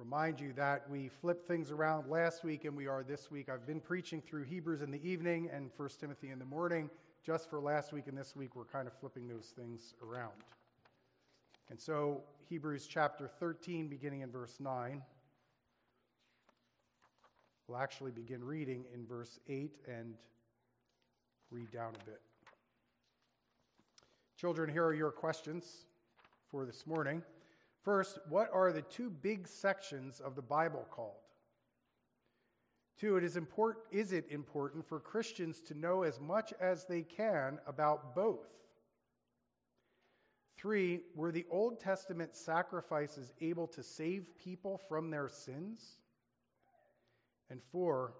remind 0.00 0.40
you 0.40 0.54
that 0.54 0.88
we 0.88 1.08
flipped 1.08 1.46
things 1.46 1.70
around 1.70 2.08
last 2.08 2.42
week 2.42 2.64
and 2.64 2.74
we 2.74 2.86
are 2.86 3.02
this 3.02 3.30
week. 3.30 3.50
I've 3.50 3.66
been 3.66 3.80
preaching 3.80 4.22
through 4.22 4.44
Hebrews 4.44 4.80
in 4.80 4.90
the 4.90 5.06
evening 5.06 5.50
and 5.52 5.70
1 5.76 5.88
Timothy 6.00 6.30
in 6.30 6.38
the 6.38 6.44
morning. 6.46 6.88
Just 7.22 7.50
for 7.50 7.60
last 7.60 7.92
week 7.92 8.06
and 8.06 8.16
this 8.16 8.34
week, 8.34 8.56
we're 8.56 8.64
kind 8.64 8.86
of 8.86 8.94
flipping 8.94 9.28
those 9.28 9.52
things 9.54 9.92
around. 10.02 10.32
And 11.68 11.78
so, 11.78 12.22
Hebrews 12.48 12.86
chapter 12.88 13.28
13, 13.28 13.88
beginning 13.88 14.22
in 14.22 14.30
verse 14.30 14.56
9. 14.58 15.02
We'll 17.68 17.78
actually 17.78 18.10
begin 18.10 18.42
reading 18.42 18.86
in 18.94 19.06
verse 19.06 19.38
8 19.48 19.70
and 19.86 20.14
read 21.50 21.70
down 21.70 21.92
a 22.00 22.04
bit. 22.06 22.22
Children, 24.38 24.70
here 24.70 24.86
are 24.86 24.94
your 24.94 25.12
questions 25.12 25.84
for 26.50 26.64
this 26.64 26.86
morning. 26.86 27.22
First, 27.82 28.18
what 28.28 28.50
are 28.52 28.72
the 28.72 28.82
two 28.82 29.10
big 29.10 29.48
sections 29.48 30.20
of 30.20 30.36
the 30.36 30.42
Bible 30.42 30.86
called? 30.90 31.14
Two, 32.98 33.16
it 33.16 33.24
is, 33.24 33.36
import, 33.36 33.86
is 33.90 34.12
it 34.12 34.26
important 34.30 34.86
for 34.86 35.00
Christians 35.00 35.62
to 35.62 35.74
know 35.74 36.02
as 36.02 36.20
much 36.20 36.52
as 36.60 36.84
they 36.84 37.00
can 37.00 37.58
about 37.66 38.14
both? 38.14 38.48
Three, 40.58 41.00
were 41.14 41.32
the 41.32 41.46
Old 41.50 41.80
Testament 41.80 42.36
sacrifices 42.36 43.32
able 43.40 43.66
to 43.68 43.82
save 43.82 44.36
people 44.36 44.76
from 44.76 45.10
their 45.10 45.30
sins? 45.30 45.96
And 47.48 47.62
four, 47.72 48.12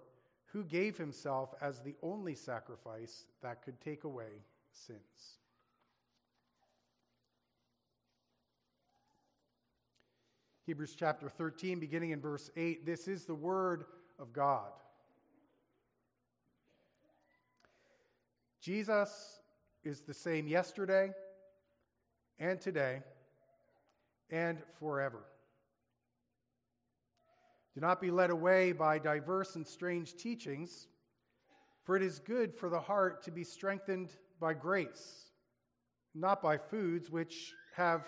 who 0.45 0.63
gave 0.63 0.97
himself 0.97 1.53
as 1.61 1.79
the 1.81 1.95
only 2.01 2.33
sacrifice 2.33 3.27
that 3.43 3.61
could 3.61 3.79
take 3.79 4.05
away 4.05 4.41
sins? 4.71 5.40
Hebrews 10.67 10.95
chapter 10.95 11.27
13, 11.27 11.79
beginning 11.79 12.11
in 12.11 12.21
verse 12.21 12.51
8. 12.55 12.85
This 12.85 13.07
is 13.07 13.25
the 13.25 13.33
word 13.33 13.85
of 14.19 14.31
God. 14.31 14.69
Jesus 18.61 19.39
is 19.83 20.01
the 20.01 20.13
same 20.13 20.47
yesterday 20.47 21.11
and 22.37 22.61
today 22.61 23.01
and 24.29 24.59
forever. 24.79 25.23
Do 27.73 27.81
not 27.81 27.99
be 27.99 28.11
led 28.11 28.29
away 28.29 28.71
by 28.71 28.99
diverse 28.99 29.55
and 29.55 29.65
strange 29.65 30.15
teachings, 30.15 30.87
for 31.83 31.95
it 31.95 32.03
is 32.03 32.19
good 32.19 32.53
for 32.53 32.69
the 32.69 32.79
heart 32.79 33.23
to 33.23 33.31
be 33.31 33.43
strengthened 33.43 34.11
by 34.39 34.53
grace, 34.53 35.31
not 36.13 36.39
by 36.39 36.59
foods 36.59 37.09
which 37.09 37.55
have 37.75 38.07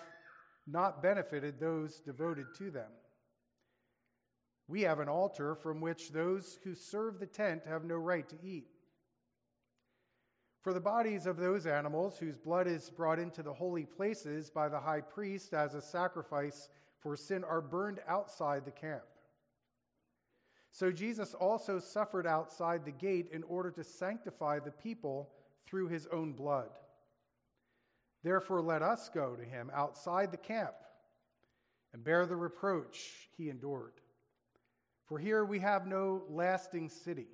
not 0.66 1.02
benefited 1.02 1.60
those 1.60 2.00
devoted 2.00 2.46
to 2.58 2.70
them. 2.70 2.90
We 4.66 4.82
have 4.82 5.00
an 5.00 5.08
altar 5.08 5.54
from 5.54 5.80
which 5.80 6.10
those 6.10 6.58
who 6.64 6.74
serve 6.74 7.18
the 7.18 7.26
tent 7.26 7.62
have 7.66 7.84
no 7.84 7.96
right 7.96 8.28
to 8.28 8.36
eat. 8.42 8.68
For 10.62 10.72
the 10.72 10.80
bodies 10.80 11.26
of 11.26 11.36
those 11.36 11.66
animals 11.66 12.16
whose 12.18 12.38
blood 12.38 12.66
is 12.66 12.88
brought 12.88 13.18
into 13.18 13.42
the 13.42 13.52
holy 13.52 13.84
places 13.84 14.48
by 14.48 14.70
the 14.70 14.80
high 14.80 15.02
priest 15.02 15.52
as 15.52 15.74
a 15.74 15.82
sacrifice 15.82 16.70
for 16.98 17.16
sin 17.16 17.44
are 17.44 17.60
burned 17.60 18.00
outside 18.08 18.64
the 18.64 18.70
camp. 18.70 19.02
So 20.72 20.90
Jesus 20.90 21.34
also 21.34 21.78
suffered 21.78 22.26
outside 22.26 22.84
the 22.84 22.90
gate 22.90 23.28
in 23.30 23.42
order 23.42 23.70
to 23.72 23.84
sanctify 23.84 24.58
the 24.58 24.70
people 24.70 25.28
through 25.66 25.88
his 25.88 26.06
own 26.10 26.32
blood. 26.32 26.70
Therefore, 28.24 28.62
let 28.62 28.80
us 28.82 29.10
go 29.12 29.36
to 29.36 29.44
him 29.44 29.70
outside 29.74 30.32
the 30.32 30.38
camp 30.38 30.74
and 31.92 32.02
bear 32.02 32.24
the 32.24 32.34
reproach 32.34 33.28
he 33.36 33.50
endured. 33.50 33.92
For 35.04 35.18
here 35.18 35.44
we 35.44 35.58
have 35.58 35.86
no 35.86 36.22
lasting 36.30 36.88
city, 36.88 37.28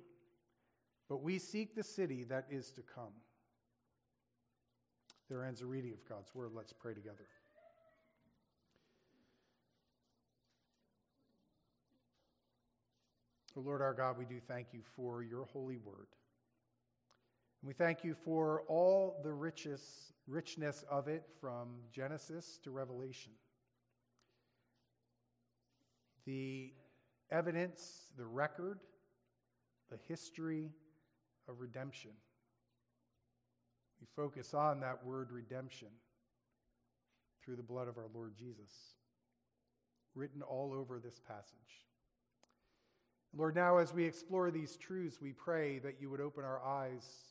but 1.07 1.23
we 1.23 1.39
seek 1.39 1.75
the 1.75 1.83
city 1.83 2.25
that 2.25 2.45
is 2.51 2.71
to 2.71 2.81
come. 2.81 3.13
There 5.29 5.45
ends 5.45 5.61
a 5.61 5.65
reading 5.65 5.93
of 5.93 6.07
God's 6.07 6.35
word. 6.35 6.51
Let's 6.53 6.73
pray 6.73 6.93
together. 6.93 7.25
Lord 13.55 13.81
our 13.81 13.93
God, 13.93 14.17
we 14.17 14.25
do 14.25 14.39
thank 14.45 14.67
you 14.73 14.81
for 14.95 15.23
your 15.23 15.45
holy 15.53 15.77
word. 15.77 16.07
And 17.61 17.67
we 17.67 17.73
thank 17.73 18.03
you 18.03 18.15
for 18.25 18.63
all 18.67 19.19
the 19.23 19.31
riches, 19.31 20.13
richness 20.27 20.83
of 20.89 21.07
it 21.07 21.23
from 21.39 21.69
Genesis 21.91 22.59
to 22.63 22.71
Revelation. 22.71 23.33
The 26.25 26.73
evidence, 27.29 28.11
the 28.17 28.25
record, 28.25 28.79
the 29.91 29.99
history 30.07 30.71
of 31.47 31.59
redemption. 31.59 32.11
We 33.99 34.07
focus 34.15 34.55
on 34.55 34.79
that 34.79 35.05
word 35.05 35.31
redemption 35.31 35.89
through 37.43 37.57
the 37.57 37.63
blood 37.63 37.87
of 37.87 37.97
our 37.97 38.07
Lord 38.13 38.33
Jesus, 38.35 38.95
written 40.15 40.41
all 40.41 40.73
over 40.73 40.99
this 40.99 41.19
passage. 41.19 41.85
Lord, 43.35 43.55
now 43.55 43.77
as 43.77 43.93
we 43.93 44.03
explore 44.03 44.49
these 44.49 44.77
truths, 44.77 45.21
we 45.21 45.31
pray 45.31 45.79
that 45.79 46.01
you 46.01 46.09
would 46.09 46.21
open 46.21 46.43
our 46.43 46.61
eyes 46.63 47.30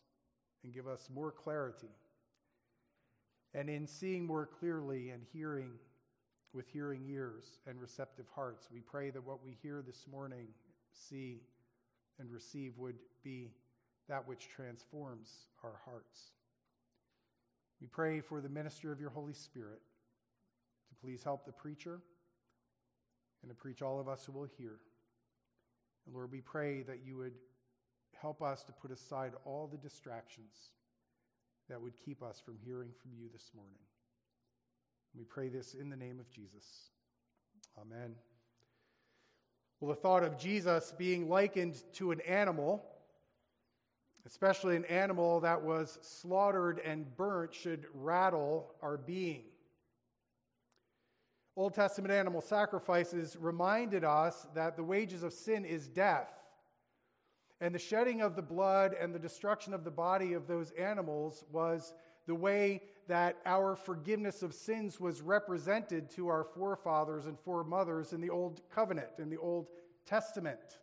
and 0.62 0.72
give 0.72 0.87
us 0.87 1.09
more 1.12 1.31
clarity. 1.31 1.88
And 3.54 3.69
in 3.69 3.87
seeing 3.87 4.26
more 4.26 4.47
clearly 4.47 5.10
and 5.10 5.22
hearing 5.32 5.72
with 6.53 6.69
hearing 6.69 7.04
ears 7.09 7.60
and 7.66 7.81
receptive 7.81 8.26
hearts, 8.34 8.69
we 8.72 8.81
pray 8.81 9.10
that 9.10 9.25
what 9.25 9.43
we 9.43 9.56
hear 9.62 9.82
this 9.87 10.04
morning, 10.10 10.48
see, 10.93 11.43
and 12.19 12.31
receive 12.31 12.76
would 12.76 12.97
be 13.22 13.53
that 14.09 14.26
which 14.26 14.48
transforms 14.48 15.47
our 15.62 15.81
hearts. 15.84 16.32
We 17.81 17.87
pray 17.87 18.21
for 18.21 18.41
the 18.41 18.48
minister 18.48 18.92
of 18.92 19.00
your 19.00 19.10
Holy 19.10 19.32
Spirit 19.32 19.81
to 20.88 20.94
please 21.00 21.22
help 21.22 21.47
the 21.47 21.53
preacher 21.53 22.00
and 23.42 23.50
to 23.50 23.54
preach 23.54 23.81
all 23.81 24.00
of 24.00 24.09
us 24.09 24.25
who 24.25 24.32
will 24.32 24.48
hear. 24.59 24.81
And 26.04 26.15
Lord, 26.15 26.31
we 26.32 26.41
pray 26.41 26.82
that 26.82 27.00
you 27.04 27.16
would 27.16 27.34
help 28.21 28.43
us 28.43 28.63
to 28.65 28.73
put 28.73 28.91
aside 28.91 29.33
all 29.45 29.67
the 29.67 29.79
distractions 29.79 30.73
that 31.69 31.81
would 31.81 31.95
keep 31.97 32.23
us 32.23 32.41
from 32.45 32.57
hearing 32.65 32.91
from 33.01 33.13
you 33.17 33.29
this 33.33 33.51
morning. 33.55 33.79
We 35.17 35.25
pray 35.25 35.49
this 35.49 35.75
in 35.75 35.89
the 35.91 35.97
name 35.97 36.21
of 36.21 36.31
Jesus. 36.31 36.91
Amen. 37.81 38.15
Well, 39.81 39.89
the 39.89 40.01
thought 40.01 40.23
of 40.23 40.39
Jesus 40.39 40.93
being 40.99 41.29
likened 41.29 41.83
to 41.95 42.11
an 42.11 42.21
animal, 42.23 42.85
especially 44.27 44.77
an 44.77 44.85
animal 44.85 45.41
that 45.41 45.63
was 45.63 45.99
slaughtered 46.03 46.81
and 46.85 47.17
burnt, 47.17 47.55
should 47.55 47.87
rattle 47.95 48.75
our 48.83 48.99
being. 48.99 49.45
Old 51.57 51.75
Testament 51.75 52.13
animal 52.13 52.41
sacrifices 52.41 53.37
reminded 53.41 54.05
us 54.05 54.47
that 54.55 54.77
the 54.77 54.85
wages 54.85 55.23
of 55.23 55.33
sin 55.33 55.65
is 55.65 55.89
death. 55.89 56.40
And 57.60 57.75
the 57.75 57.78
shedding 57.78 58.22
of 58.22 58.37
the 58.37 58.43
blood 58.43 58.94
and 58.98 59.15
the 59.15 59.19
destruction 59.19 59.75
of 59.75 59.84
the 59.84 59.91
body 59.91 60.32
of 60.32 60.47
those 60.47 60.71
animals 60.72 61.44
was 61.53 61.93
the 62.26 62.34
way 62.34 62.82
that 63.06 63.37
our 63.44 63.76
forgiveness 63.76 64.43
of 64.43 64.54
sins 64.54 65.00
was 65.00 65.21
represented 65.21 66.09
to 66.10 66.28
our 66.28 66.44
forefathers 66.44 67.26
and 67.26 67.38
foremothers 67.38 68.12
in 68.12 68.21
the 68.21 68.31
Old 68.31 68.62
Covenant, 68.75 69.09
in 69.19 69.28
the 69.28 69.37
Old 69.37 69.69
Testament. 70.06 70.78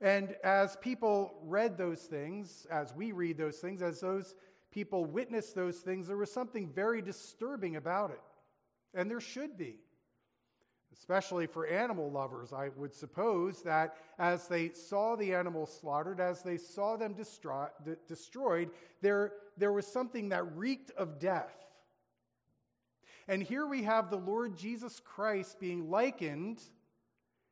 And 0.00 0.36
as 0.44 0.76
people 0.76 1.34
read 1.44 1.78
those 1.78 2.02
things, 2.02 2.66
as 2.70 2.94
we 2.94 3.12
read 3.12 3.38
those 3.38 3.56
things, 3.56 3.80
as 3.80 4.00
those 4.00 4.34
people 4.70 5.06
witnessed 5.06 5.54
those 5.54 5.78
things, 5.78 6.06
there 6.06 6.16
was 6.16 6.32
something 6.32 6.68
very 6.68 7.00
disturbing 7.00 7.76
about 7.76 8.10
it. 8.10 8.20
And 8.92 9.10
there 9.10 9.20
should 9.20 9.56
be 9.56 9.78
especially 10.96 11.46
for 11.46 11.66
animal 11.66 12.10
lovers, 12.10 12.52
I 12.52 12.70
would 12.76 12.94
suppose 12.94 13.62
that 13.62 13.96
as 14.18 14.46
they 14.46 14.70
saw 14.70 15.16
the 15.16 15.34
animals 15.34 15.76
slaughtered, 15.80 16.20
as 16.20 16.42
they 16.42 16.56
saw 16.56 16.96
them 16.96 17.14
destroyed, 17.14 18.70
there, 19.02 19.32
there 19.56 19.72
was 19.72 19.86
something 19.86 20.28
that 20.28 20.56
reeked 20.56 20.92
of 20.92 21.18
death. 21.18 21.54
And 23.26 23.42
here 23.42 23.66
we 23.66 23.82
have 23.82 24.10
the 24.10 24.16
Lord 24.16 24.56
Jesus 24.56 25.00
Christ 25.00 25.58
being 25.58 25.90
likened, 25.90 26.60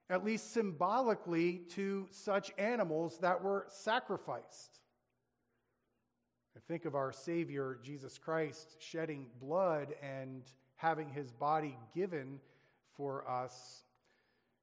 at 0.09 0.25
least 0.25 0.53
symbolically, 0.53 1.63
to 1.71 2.07
such 2.11 2.53
animals 2.59 3.19
that 3.19 3.43
were 3.43 3.67
sacrificed. 3.69 4.81
I 6.55 6.61
think 6.69 6.85
of 6.85 6.95
our 6.95 7.13
Savior, 7.13 7.79
Jesus 7.83 8.19
Christ, 8.19 8.77
shedding 8.79 9.27
blood 9.41 9.95
and 10.03 10.43
having 10.77 11.09
his 11.09 11.33
body 11.33 11.79
given 11.95 12.41
for 12.97 13.29
us 13.29 13.85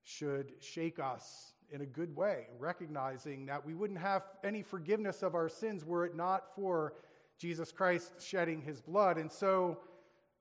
should 0.03 0.53
shake 0.59 0.99
us 0.99 1.53
in 1.71 1.81
a 1.81 1.85
good 1.85 2.15
way, 2.15 2.47
recognizing 2.57 3.45
that 3.45 3.63
we 3.63 3.73
wouldn't 3.73 3.99
have 3.99 4.23
any 4.43 4.63
forgiveness 4.63 5.21
of 5.21 5.35
our 5.35 5.49
sins 5.49 5.85
were 5.85 6.05
it 6.05 6.15
not 6.15 6.55
for 6.55 6.93
Jesus 7.37 7.71
Christ 7.71 8.13
shedding 8.19 8.61
his 8.61 8.81
blood. 8.81 9.17
And 9.17 9.31
so, 9.31 9.77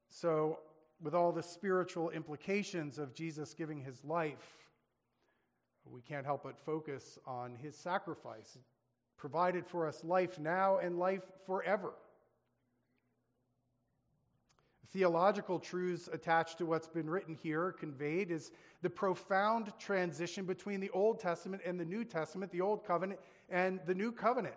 so 0.08 0.60
with 1.02 1.14
all 1.14 1.32
the 1.32 1.42
spiritual 1.42 2.10
implications 2.10 2.98
of 2.98 3.14
Jesus 3.14 3.54
giving 3.54 3.80
his 3.80 4.04
life, 4.04 4.66
we 5.84 6.00
can't 6.02 6.26
help 6.26 6.42
but 6.42 6.58
focus 6.58 7.18
on 7.26 7.54
his 7.54 7.76
sacrifice. 7.76 8.58
Provided 9.16 9.66
for 9.66 9.86
us 9.86 10.04
life 10.04 10.38
now 10.38 10.78
and 10.78 10.98
life 10.98 11.24
forever. 11.46 11.92
Theological 14.92 15.58
truths 15.58 16.08
attached 16.12 16.58
to 16.58 16.66
what's 16.66 16.88
been 16.88 17.10
written 17.10 17.34
here, 17.34 17.72
conveyed, 17.72 18.30
is 18.30 18.52
the 18.80 18.88
profound 18.88 19.72
transition 19.78 20.46
between 20.46 20.80
the 20.80 20.90
Old 20.90 21.20
Testament 21.20 21.62
and 21.66 21.78
the 21.78 21.84
New 21.84 22.04
Testament, 22.04 22.50
the 22.52 22.62
Old 22.62 22.86
Covenant 22.86 23.20
and 23.50 23.80
the 23.86 23.94
New 23.94 24.12
Covenant. 24.12 24.54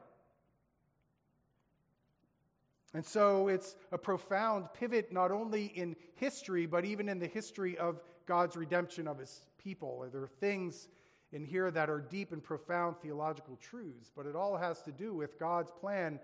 And 2.93 3.05
so 3.05 3.47
it's 3.47 3.75
a 3.91 3.97
profound 3.97 4.67
pivot, 4.73 5.11
not 5.11 5.31
only 5.31 5.65
in 5.65 5.95
history, 6.15 6.65
but 6.65 6.85
even 6.85 7.09
in 7.09 7.19
the 7.19 7.27
history 7.27 7.77
of 7.77 8.01
God's 8.25 8.55
redemption 8.55 9.07
of 9.07 9.17
his 9.17 9.45
people. 9.57 10.05
There 10.11 10.23
are 10.23 10.27
things 10.27 10.87
in 11.31 11.45
here 11.45 11.71
that 11.71 11.89
are 11.89 12.01
deep 12.01 12.31
and 12.31 12.43
profound 12.43 12.97
theological 12.97 13.57
truths, 13.57 14.11
but 14.15 14.25
it 14.25 14.35
all 14.35 14.57
has 14.57 14.81
to 14.83 14.91
do 14.91 15.13
with 15.13 15.39
God's 15.39 15.71
plan 15.71 16.19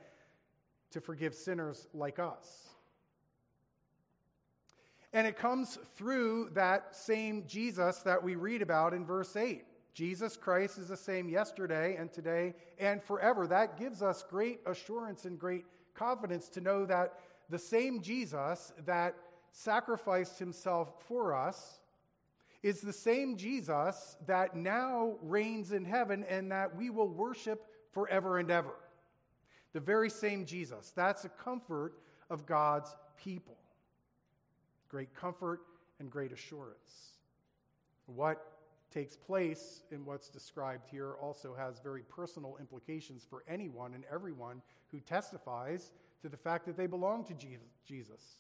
to 0.92 1.02
forgive 1.02 1.34
sinners 1.34 1.88
like 1.94 2.20
us. 2.20 2.70
And 5.14 5.26
it 5.26 5.38
comes 5.38 5.78
through 5.96 6.52
that 6.54 6.96
same 6.96 7.46
Jesus 7.48 8.00
that 8.00 8.22
we 8.22 8.36
read 8.36 8.62
about 8.62 8.94
in 8.94 9.06
verse 9.06 9.36
8. 9.36 9.64
Jesus 9.94 10.38
Christ 10.38 10.78
is 10.78 10.90
the 10.90 10.98
same 10.98 11.28
yesterday 11.28 11.96
and 11.96 12.12
today 12.12 12.54
and 12.78 13.02
forever. 13.02 13.48
That 13.48 13.80
gives 13.80 14.04
us 14.04 14.24
great 14.30 14.60
assurance 14.68 15.26
and 15.26 15.40
great 15.40 15.66
confidence 15.96 16.50
to 16.50 16.62
know 16.62 16.86
that 16.86 17.14
the 17.50 17.58
same 17.58 18.02
Jesus 18.02 18.74
that 18.86 19.16
sacrificed 19.52 20.38
himself 20.38 20.94
for 21.08 21.36
us 21.36 21.80
is 22.62 22.82
the 22.82 22.94
same 22.94 23.38
Jesus 23.38 24.18
that 24.28 24.56
now 24.56 25.16
reigns 25.22 25.72
in 25.72 25.86
heaven 25.86 26.26
and 26.30 26.52
that 26.52 26.76
we 26.76 26.90
will 26.90 27.10
worship 27.10 27.66
forever 27.92 28.38
and 28.38 28.52
ever. 28.52 28.76
The 29.74 29.80
very 29.80 30.10
same 30.10 30.46
Jesus. 30.46 30.92
That's 30.96 31.26
a 31.26 31.30
comfort 31.30 31.94
of 32.30 32.46
God's 32.46 32.96
people. 33.16 33.58
Great 34.90 35.14
comfort 35.16 35.62
and 36.00 36.10
great 36.10 36.32
assurance. 36.32 37.14
What 38.06 38.54
takes 38.92 39.18
place 39.18 39.84
in 39.92 40.06
what's 40.06 40.30
described 40.30 40.88
here 40.90 41.14
also 41.22 41.54
has 41.54 41.80
very 41.80 42.04
personal 42.04 42.58
implications 42.60 43.26
for 43.30 43.44
anyone 43.48 43.94
and 43.94 44.04
everyone 44.12 44.62
who 44.88 45.00
testifies 45.02 45.92
to 46.22 46.30
the 46.30 46.38
fact 46.38 46.66
that 46.66 46.78
they 46.78 46.88
belong 46.88 47.24
to 47.26 47.34
Jesus. 47.86 48.38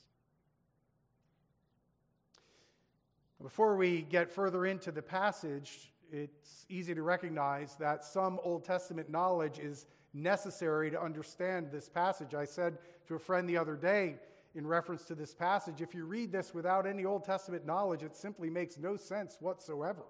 Before 3.41 3.75
we 3.75 4.01
get 4.01 4.31
further 4.31 4.65
into 4.65 4.91
the 4.91 5.01
passage, 5.01 5.91
it's 6.11 6.65
easy 6.69 6.95
to 6.95 7.03
recognize 7.03 7.75
that 7.75 8.03
some 8.03 8.39
Old 8.43 8.63
Testament 8.63 9.09
knowledge 9.09 9.59
is 9.59 9.85
necessary 10.13 10.89
to 10.89 10.99
understand 10.99 11.69
this 11.71 11.89
passage. 11.89 12.33
I 12.33 12.45
said 12.45 12.77
to 13.07 13.15
a 13.15 13.19
friend 13.19 13.47
the 13.47 13.57
other 13.57 13.75
day, 13.75 14.15
in 14.57 14.65
reference 14.65 15.05
to 15.05 15.13
this 15.13 15.35
passage, 15.35 15.81
if 15.81 15.93
you 15.93 16.05
read 16.05 16.31
this 16.31 16.51
without 16.51 16.87
any 16.87 17.05
Old 17.05 17.23
Testament 17.23 17.63
knowledge, 17.63 18.01
it 18.01 18.15
simply 18.15 18.49
makes 18.49 18.79
no 18.79 18.97
sense 18.97 19.37
whatsoever. 19.39 20.01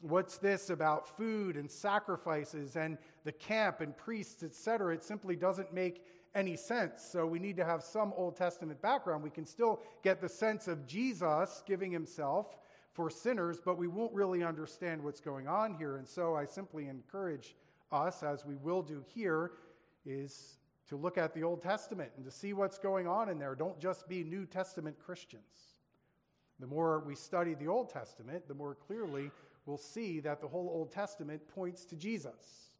What's 0.00 0.38
this 0.38 0.70
about 0.70 1.14
food 1.14 1.56
and 1.56 1.70
sacrifices 1.70 2.76
and 2.76 2.96
the 3.24 3.32
camp 3.32 3.82
and 3.82 3.94
priests, 3.94 4.42
etc.? 4.42 4.94
It 4.94 5.04
simply 5.04 5.36
doesn't 5.36 5.74
make 5.74 6.06
any 6.34 6.56
sense. 6.56 7.02
So 7.04 7.26
we 7.26 7.38
need 7.38 7.56
to 7.58 7.64
have 7.66 7.82
some 7.82 8.14
Old 8.16 8.34
Testament 8.34 8.80
background. 8.80 9.22
We 9.22 9.30
can 9.30 9.44
still 9.44 9.80
get 10.02 10.22
the 10.22 10.28
sense 10.28 10.68
of 10.68 10.86
Jesus 10.86 11.62
giving 11.66 11.92
himself 11.92 12.56
for 12.92 13.10
sinners, 13.10 13.60
but 13.62 13.76
we 13.76 13.88
won't 13.88 14.14
really 14.14 14.42
understand 14.42 15.04
what's 15.04 15.20
going 15.20 15.48
on 15.48 15.74
here. 15.74 15.98
And 15.98 16.08
so 16.08 16.34
I 16.34 16.46
simply 16.46 16.88
encourage 16.88 17.54
us, 17.92 18.22
as 18.22 18.46
we 18.46 18.56
will 18.56 18.80
do 18.80 19.04
here, 19.14 19.52
is 20.06 20.56
to 20.88 20.96
look 20.96 21.18
at 21.18 21.34
the 21.34 21.42
Old 21.42 21.62
Testament 21.62 22.12
and 22.16 22.24
to 22.24 22.30
see 22.30 22.52
what's 22.52 22.78
going 22.78 23.06
on 23.08 23.28
in 23.28 23.38
there. 23.38 23.54
Don't 23.54 23.78
just 23.80 24.08
be 24.08 24.22
New 24.22 24.46
Testament 24.46 24.96
Christians. 25.04 25.76
The 26.60 26.66
more 26.66 27.00
we 27.00 27.14
study 27.14 27.54
the 27.54 27.68
Old 27.68 27.90
Testament, 27.90 28.48
the 28.48 28.54
more 28.54 28.74
clearly 28.74 29.30
we'll 29.66 29.76
see 29.76 30.20
that 30.20 30.40
the 30.40 30.48
whole 30.48 30.70
Old 30.72 30.92
Testament 30.92 31.42
points 31.54 31.84
to 31.86 31.96
Jesus. 31.96 32.70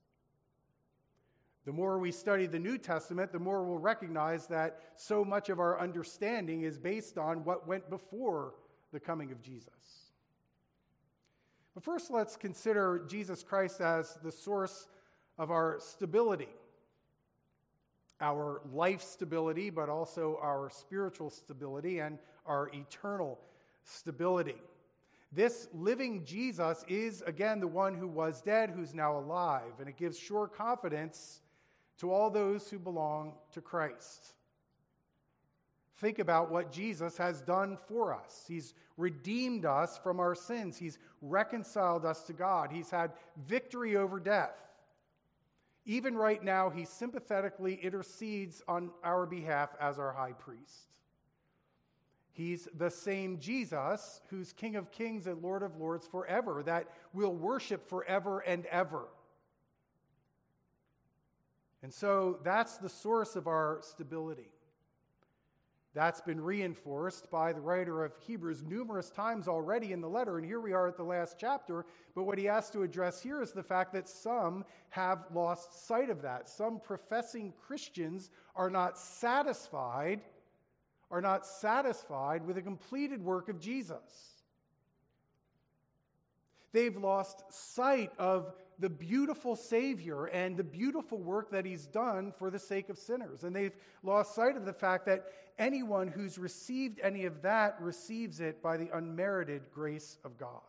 The 1.67 1.73
more 1.73 1.99
we 1.99 2.13
study 2.13 2.47
the 2.47 2.61
New 2.61 2.79
Testament, 2.79 3.33
the 3.33 3.41
more 3.41 3.65
we'll 3.65 3.79
recognize 3.79 4.47
that 4.47 4.79
so 4.95 5.25
much 5.25 5.49
of 5.49 5.59
our 5.59 5.81
understanding 5.81 6.63
is 6.63 6.79
based 6.79 7.19
on 7.19 7.45
what 7.45 7.67
went 7.67 7.91
before 7.91 8.55
the 8.93 9.01
coming 9.01 9.33
of 9.33 9.43
Jesus. 9.43 10.13
But 11.75 11.83
first, 11.83 12.11
let's 12.11 12.37
consider 12.37 13.05
Jesus 13.09 13.43
Christ 13.43 13.81
as 13.81 14.17
the 14.23 14.31
source 14.31 14.87
of 15.39 15.51
our 15.51 15.79
stability, 15.81 16.49
our 18.21 18.63
life 18.73 19.03
stability, 19.03 19.71
but 19.71 19.89
also 19.89 20.39
our 20.43 20.71
spiritual 20.71 21.31
stability 21.31 21.99
and 21.99 22.19
our 22.47 22.71
eternal 22.73 23.39
stability. 23.85 24.57
This 25.33 25.69
living 25.75 26.25
Jesus 26.25 26.85
is, 26.89 27.23
again, 27.27 27.61
the 27.61 27.67
one 27.67 27.95
who 27.95 28.09
was 28.09 28.41
dead, 28.41 28.71
who's 28.71 28.95
now 28.95 29.19
alive, 29.19 29.73
and 29.81 29.89
it 29.89 29.97
gives 29.97 30.19
sure 30.19 30.47
confidence 30.47 31.41
to 31.99 32.13
all 32.13 32.31
those 32.31 32.71
who 32.71 32.79
belong 32.79 33.35
to 33.53 33.61
Christ. 33.61 34.35
Think 35.99 36.19
about 36.19 36.51
what 36.51 36.73
Jesus 36.73 37.17
has 37.17 37.41
done 37.41 37.79
for 37.89 38.15
us. 38.15 38.45
He's 38.47 38.75
redeemed 38.99 39.65
us 39.65 39.99
from 39.99 40.21
our 40.21 40.35
sins. 40.35 40.77
He's 40.77 40.99
reconciled 41.23 42.05
us 42.05 42.23
to 42.25 42.35
God. 42.35 42.71
He's 42.71 42.91
had 42.91 43.13
victory 43.47 43.97
over 43.97 44.21
death. 44.21 44.66
Even 45.87 46.17
right 46.17 46.43
now, 46.43 46.69
he 46.69 46.85
sympathetically 46.85 47.75
intercedes 47.75 48.61
on 48.67 48.91
our 49.05 49.25
behalf 49.25 49.71
as 49.81 49.99
our 50.01 50.13
high 50.13 50.33
priest. 50.33 50.91
He's 52.33 52.69
the 52.77 52.91
same 52.91 53.39
Jesus 53.39 54.21
who's 54.29 54.53
King 54.53 54.77
of 54.77 54.91
Kings 54.91 55.27
and 55.27 55.41
Lord 55.43 55.63
of 55.63 55.77
Lords 55.77 56.07
forever, 56.07 56.63
that 56.65 56.89
we'll 57.15 57.35
worship 57.35 57.89
forever 57.89 58.41
and 58.41 58.67
ever. 58.67 59.05
And 61.83 61.95
so 61.95 62.41
that's 62.43 62.79
the 62.79 62.89
source 62.89 63.37
of 63.37 63.47
our 63.47 63.79
stability. 63.81 64.51
That's 65.97 66.21
been 66.21 66.43
reinforced 66.43 67.31
by 67.31 67.55
the 67.55 67.61
writer 67.63 68.05
of 68.05 68.13
Hebrews 68.19 68.63
numerous 68.63 69.09
times 69.09 69.49
already 69.49 69.93
in 69.93 70.03
the 70.03 70.09
letter, 70.09 70.37
and 70.37 70.45
here 70.47 70.61
we 70.61 70.75
are 70.75 70.87
at 70.87 70.99
the 70.99 71.03
last 71.03 71.39
chapter. 71.41 71.87
But 72.15 72.25
what 72.25 72.37
he 72.37 72.45
has 72.45 72.69
to 72.73 72.83
address 72.83 73.23
here 73.23 73.41
is 73.41 73.53
the 73.53 73.63
fact 73.63 73.95
that 73.95 74.07
some 74.07 74.67
have 74.91 75.25
lost 75.33 75.87
sight 75.87 76.11
of 76.11 76.21
that. 76.21 76.51
Some 76.51 76.81
professing 76.81 77.55
Christians 77.67 78.29
are 78.55 78.69
not 78.69 78.99
satisfied 78.99 80.21
are 81.11 81.21
not 81.21 81.47
satisfied 81.47 82.45
with 82.45 82.57
the 82.57 82.63
completed 82.63 83.25
work 83.25 83.49
of 83.49 83.61
Jesus. 83.61 84.43
They've 86.73 86.97
lost 86.97 87.45
sight 87.51 88.13
of 88.19 88.53
the 88.79 88.91
beautiful 88.91 89.57
Savior 89.57 90.27
and 90.27 90.57
the 90.57 90.65
beautiful 90.65 91.19
work 91.19 91.51
that 91.51 91.65
He's 91.65 91.87
done 91.87 92.33
for 92.39 92.51
the 92.51 92.59
sake 92.59 92.89
of 92.89 92.99
sinners. 92.99 93.45
And 93.45 93.55
they've 93.55 93.77
lost 94.03 94.35
sight 94.35 94.57
of 94.57 94.65
the 94.65 94.73
fact 94.73 95.07
that 95.07 95.27
anyone 95.59 96.09
who's 96.09 96.39
received 96.39 97.01
any 97.03 97.25
of 97.25 97.43
that 97.43 97.77
receives 97.81 98.41
it 98.41 98.63
by 98.63 98.77
the 98.77 98.89
unmerited 98.93 99.63
grace 99.73 100.19
of 100.25 100.37
God. 100.37 100.61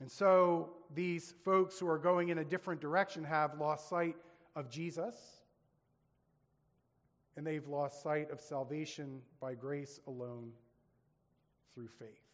And 0.00 0.10
so 0.10 0.70
these 0.94 1.34
folks 1.44 1.78
who 1.78 1.88
are 1.88 1.98
going 1.98 2.28
in 2.28 2.38
a 2.38 2.44
different 2.44 2.80
direction 2.80 3.24
have 3.24 3.58
lost 3.58 3.88
sight 3.88 4.16
of 4.54 4.70
Jesus 4.70 5.14
and 7.38 7.46
they've 7.46 7.68
lost 7.68 8.02
sight 8.02 8.30
of 8.32 8.40
salvation 8.40 9.20
by 9.40 9.54
grace 9.54 10.00
alone 10.08 10.50
through 11.72 11.86
faith. 11.86 12.27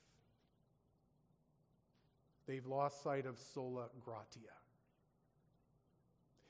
They've 2.47 2.67
lost 2.67 3.03
sight 3.03 3.27
of 3.27 3.39
sola 3.39 3.87
gratia. 4.05 4.53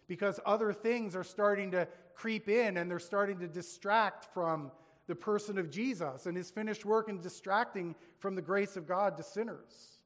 Because 0.07 0.39
other 0.45 0.73
things 0.73 1.17
are 1.17 1.25
starting 1.25 1.71
to 1.71 1.89
creep 2.15 2.49
in 2.49 2.77
and 2.77 2.91
they're 2.91 2.99
starting 2.99 3.39
to 3.39 3.49
distract 3.49 4.27
from 4.35 4.71
the 5.07 5.15
person 5.15 5.59
of 5.59 5.71
Jesus 5.71 6.27
and 6.27 6.37
his 6.37 6.51
finished 6.51 6.85
work 6.85 7.09
and 7.09 7.21
distracting 7.21 7.95
from 8.19 8.35
the 8.35 8.43
grace 8.43 8.77
of 8.77 8.87
God 8.87 9.17
to 9.17 9.23
sinners. 9.23 10.01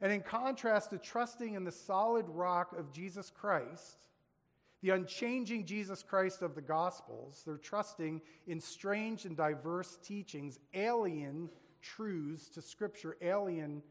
And 0.00 0.12
in 0.12 0.20
contrast 0.20 0.90
to 0.90 0.98
trusting 0.98 1.54
in 1.54 1.64
the 1.64 1.72
solid 1.72 2.26
rock 2.28 2.76
of 2.78 2.92
Jesus 2.92 3.30
Christ, 3.30 4.08
the 4.82 4.90
unchanging 4.90 5.64
Jesus 5.64 6.02
Christ 6.02 6.42
of 6.42 6.54
the 6.54 6.60
Gospels, 6.60 7.42
they're 7.46 7.56
trusting 7.56 8.20
in 8.46 8.60
strange 8.60 9.24
and 9.24 9.36
diverse 9.36 9.98
teachings, 10.02 10.58
alien 10.74 11.48
truths 11.80 12.48
to 12.50 12.60
Scripture, 12.60 13.16
alien, 13.22 13.82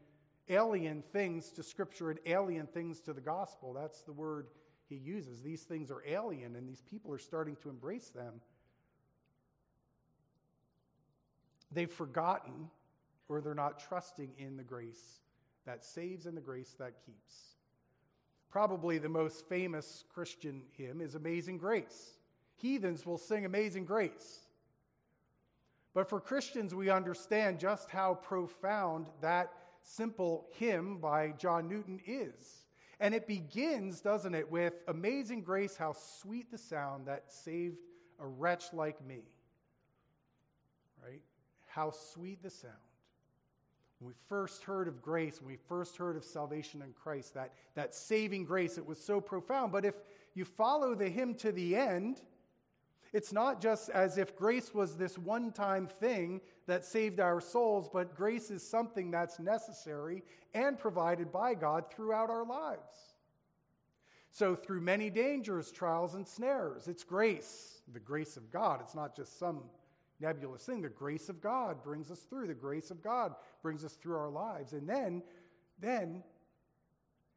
alien 0.48 1.02
things 1.12 1.50
to 1.52 1.62
Scripture, 1.62 2.10
and 2.10 2.20
alien 2.26 2.66
things 2.66 3.00
to 3.00 3.12
the 3.12 3.20
Gospel. 3.20 3.72
That's 3.72 4.02
the 4.02 4.12
word 4.12 4.48
he 4.88 4.96
uses. 4.96 5.42
These 5.42 5.62
things 5.62 5.90
are 5.90 6.02
alien, 6.06 6.56
and 6.56 6.68
these 6.68 6.82
people 6.82 7.12
are 7.12 7.18
starting 7.18 7.56
to 7.56 7.68
embrace 7.68 8.10
them. 8.10 8.40
They've 11.72 11.90
forgotten 11.90 12.70
or 13.28 13.40
they're 13.40 13.54
not 13.54 13.80
trusting 13.80 14.30
in 14.38 14.56
the 14.56 14.62
grace 14.62 15.20
that 15.64 15.84
saves 15.84 16.26
and 16.26 16.36
the 16.36 16.40
grace 16.40 16.74
that 16.78 17.04
keeps. 17.04 17.56
Probably 18.50 18.98
the 18.98 19.08
most 19.08 19.48
famous 19.48 20.04
Christian 20.12 20.62
hymn 20.72 21.00
is 21.00 21.14
Amazing 21.14 21.58
Grace. 21.58 22.18
Heathens 22.54 23.04
will 23.04 23.18
sing 23.18 23.44
Amazing 23.44 23.84
Grace. 23.84 24.46
But 25.92 26.08
for 26.08 26.20
Christians, 26.20 26.74
we 26.74 26.88
understand 26.88 27.58
just 27.58 27.90
how 27.90 28.14
profound 28.14 29.08
that 29.20 29.52
simple 29.86 30.46
hymn 30.58 30.98
by 30.98 31.32
John 31.38 31.68
Newton 31.68 32.00
is. 32.06 32.66
And 32.98 33.14
it 33.14 33.26
begins, 33.26 34.00
doesn't 34.00 34.34
it, 34.34 34.50
with 34.50 34.74
Amazing 34.88 35.42
Grace, 35.42 35.76
how 35.76 35.92
sweet 35.92 36.50
the 36.50 36.58
sound 36.58 37.06
that 37.06 37.30
saved 37.30 37.78
a 38.18 38.26
wretch 38.26 38.72
like 38.72 39.04
me. 39.06 39.22
Right? 41.04 41.22
How 41.66 41.90
sweet 41.90 42.42
the 42.42 42.50
sound. 42.50 42.74
When 43.98 44.08
we 44.08 44.14
first 44.28 44.62
heard 44.62 44.88
of 44.88 45.00
grace, 45.00 45.40
when 45.40 45.48
we 45.48 45.56
first 45.68 45.96
heard 45.96 46.16
of 46.16 46.24
salvation 46.24 46.82
in 46.82 46.92
Christ, 46.92 47.34
that, 47.34 47.52
that 47.74 47.94
saving 47.94 48.44
grace, 48.44 48.76
it 48.76 48.84
was 48.84 48.98
so 48.98 49.20
profound. 49.20 49.72
But 49.72 49.84
if 49.84 49.94
you 50.34 50.44
follow 50.44 50.94
the 50.94 51.08
hymn 51.08 51.34
to 51.36 51.52
the 51.52 51.76
end, 51.76 52.20
it's 53.12 53.32
not 53.32 53.60
just 53.60 53.88
as 53.90 54.18
if 54.18 54.36
grace 54.36 54.74
was 54.74 54.96
this 54.96 55.16
one 55.18 55.52
time 55.52 55.86
thing 55.86 56.40
that 56.66 56.84
saved 56.84 57.20
our 57.20 57.40
souls, 57.40 57.88
but 57.92 58.14
grace 58.14 58.50
is 58.50 58.62
something 58.62 59.10
that's 59.10 59.38
necessary 59.38 60.22
and 60.54 60.78
provided 60.78 61.32
by 61.32 61.54
God 61.54 61.84
throughout 61.90 62.30
our 62.30 62.44
lives. 62.44 63.14
So, 64.30 64.54
through 64.54 64.82
many 64.82 65.08
dangers, 65.08 65.72
trials, 65.72 66.14
and 66.14 66.26
snares, 66.26 66.88
it's 66.88 67.04
grace, 67.04 67.80
the 67.92 68.00
grace 68.00 68.36
of 68.36 68.50
God. 68.50 68.80
It's 68.82 68.94
not 68.94 69.16
just 69.16 69.38
some 69.38 69.62
nebulous 70.20 70.64
thing. 70.64 70.82
The 70.82 70.88
grace 70.88 71.28
of 71.28 71.40
God 71.40 71.82
brings 71.82 72.10
us 72.10 72.20
through. 72.20 72.48
The 72.48 72.54
grace 72.54 72.90
of 72.90 73.02
God 73.02 73.34
brings 73.62 73.84
us 73.84 73.94
through 73.94 74.16
our 74.16 74.28
lives. 74.28 74.72
And 74.72 74.88
then, 74.88 75.22
then 75.80 76.22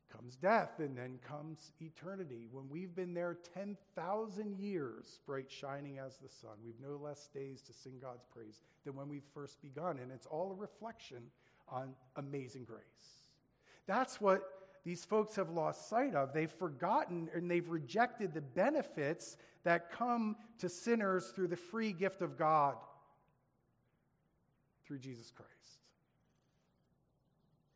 comes 0.10 0.36
death, 0.36 0.80
and 0.80 0.98
then 0.98 1.20
comes 1.28 1.72
eternity. 1.82 2.48
When 2.52 2.70
we've 2.70 2.96
been 2.96 3.14
there 3.14 3.38
10,000 3.54 4.60
years, 4.60 5.20
bright 5.26 5.50
shining 5.50 6.00
as 6.00 6.18
the 6.18 6.30
sun, 6.30 6.58
we've 6.64 6.80
no 6.82 6.98
less 6.98 7.30
days 7.34 7.62
to 7.64 7.74
sing 7.74 8.00
God's 8.02 8.26
praise 8.26 8.62
than 8.86 8.96
when 8.96 9.10
we've 9.10 9.24
first 9.34 9.62
begun. 9.62 10.00
And 10.00 10.12
it's 10.12 10.26
all 10.26 10.52
a 10.52 10.56
reflection 10.56 11.24
on 11.68 11.94
amazing 12.16 12.64
grace. 12.64 13.24
That's 13.88 14.20
what 14.20 14.44
these 14.84 15.06
folks 15.06 15.36
have 15.36 15.50
lost 15.50 15.90
sight 15.90 16.16
of. 16.16 16.34
They've 16.34 16.52
forgotten 16.52 17.30
and 17.34 17.50
they've 17.50 17.68
rejected 17.68 18.34
the 18.34 18.42
benefits 18.42 19.38
that 19.64 19.92
come 19.92 20.36
to 20.60 20.70
sinners 20.70 21.32
through 21.36 21.48
the 21.48 21.56
free 21.56 21.92
gift 21.92 22.22
of 22.22 22.38
God 22.38 22.76
through 24.86 25.00
Jesus 25.00 25.32
Christ. 25.32 25.59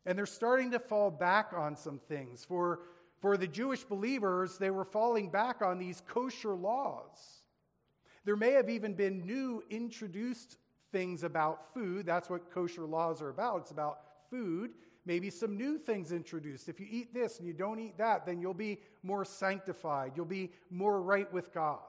And 0.06 0.18
they're 0.18 0.26
starting 0.26 0.70
to 0.72 0.78
fall 0.78 1.10
back 1.10 1.52
on 1.56 1.76
some 1.76 1.98
things. 1.98 2.44
For, 2.44 2.80
for 3.20 3.36
the 3.36 3.46
Jewish 3.46 3.84
believers, 3.84 4.58
they 4.58 4.70
were 4.70 4.84
falling 4.84 5.30
back 5.30 5.62
on 5.62 5.78
these 5.78 6.02
kosher 6.06 6.54
laws. 6.54 7.44
There 8.24 8.36
may 8.36 8.52
have 8.52 8.68
even 8.68 8.94
been 8.94 9.26
new 9.26 9.62
introduced 9.70 10.56
things 10.92 11.24
about 11.24 11.72
food. 11.74 12.06
That's 12.06 12.30
what 12.30 12.52
kosher 12.52 12.84
laws 12.84 13.20
are 13.20 13.28
about. 13.28 13.62
It's 13.62 13.70
about 13.70 13.98
food. 14.30 14.72
Maybe 15.06 15.28
some 15.28 15.56
new 15.56 15.76
things 15.76 16.12
introduced. 16.12 16.68
If 16.68 16.80
you 16.80 16.86
eat 16.88 17.12
this 17.12 17.38
and 17.38 17.46
you 17.46 17.52
don't 17.52 17.78
eat 17.78 17.98
that, 17.98 18.24
then 18.24 18.40
you'll 18.40 18.54
be 18.54 18.80
more 19.02 19.24
sanctified. 19.24 20.12
You'll 20.16 20.24
be 20.24 20.50
more 20.70 21.02
right 21.02 21.30
with 21.32 21.52
God. 21.52 21.80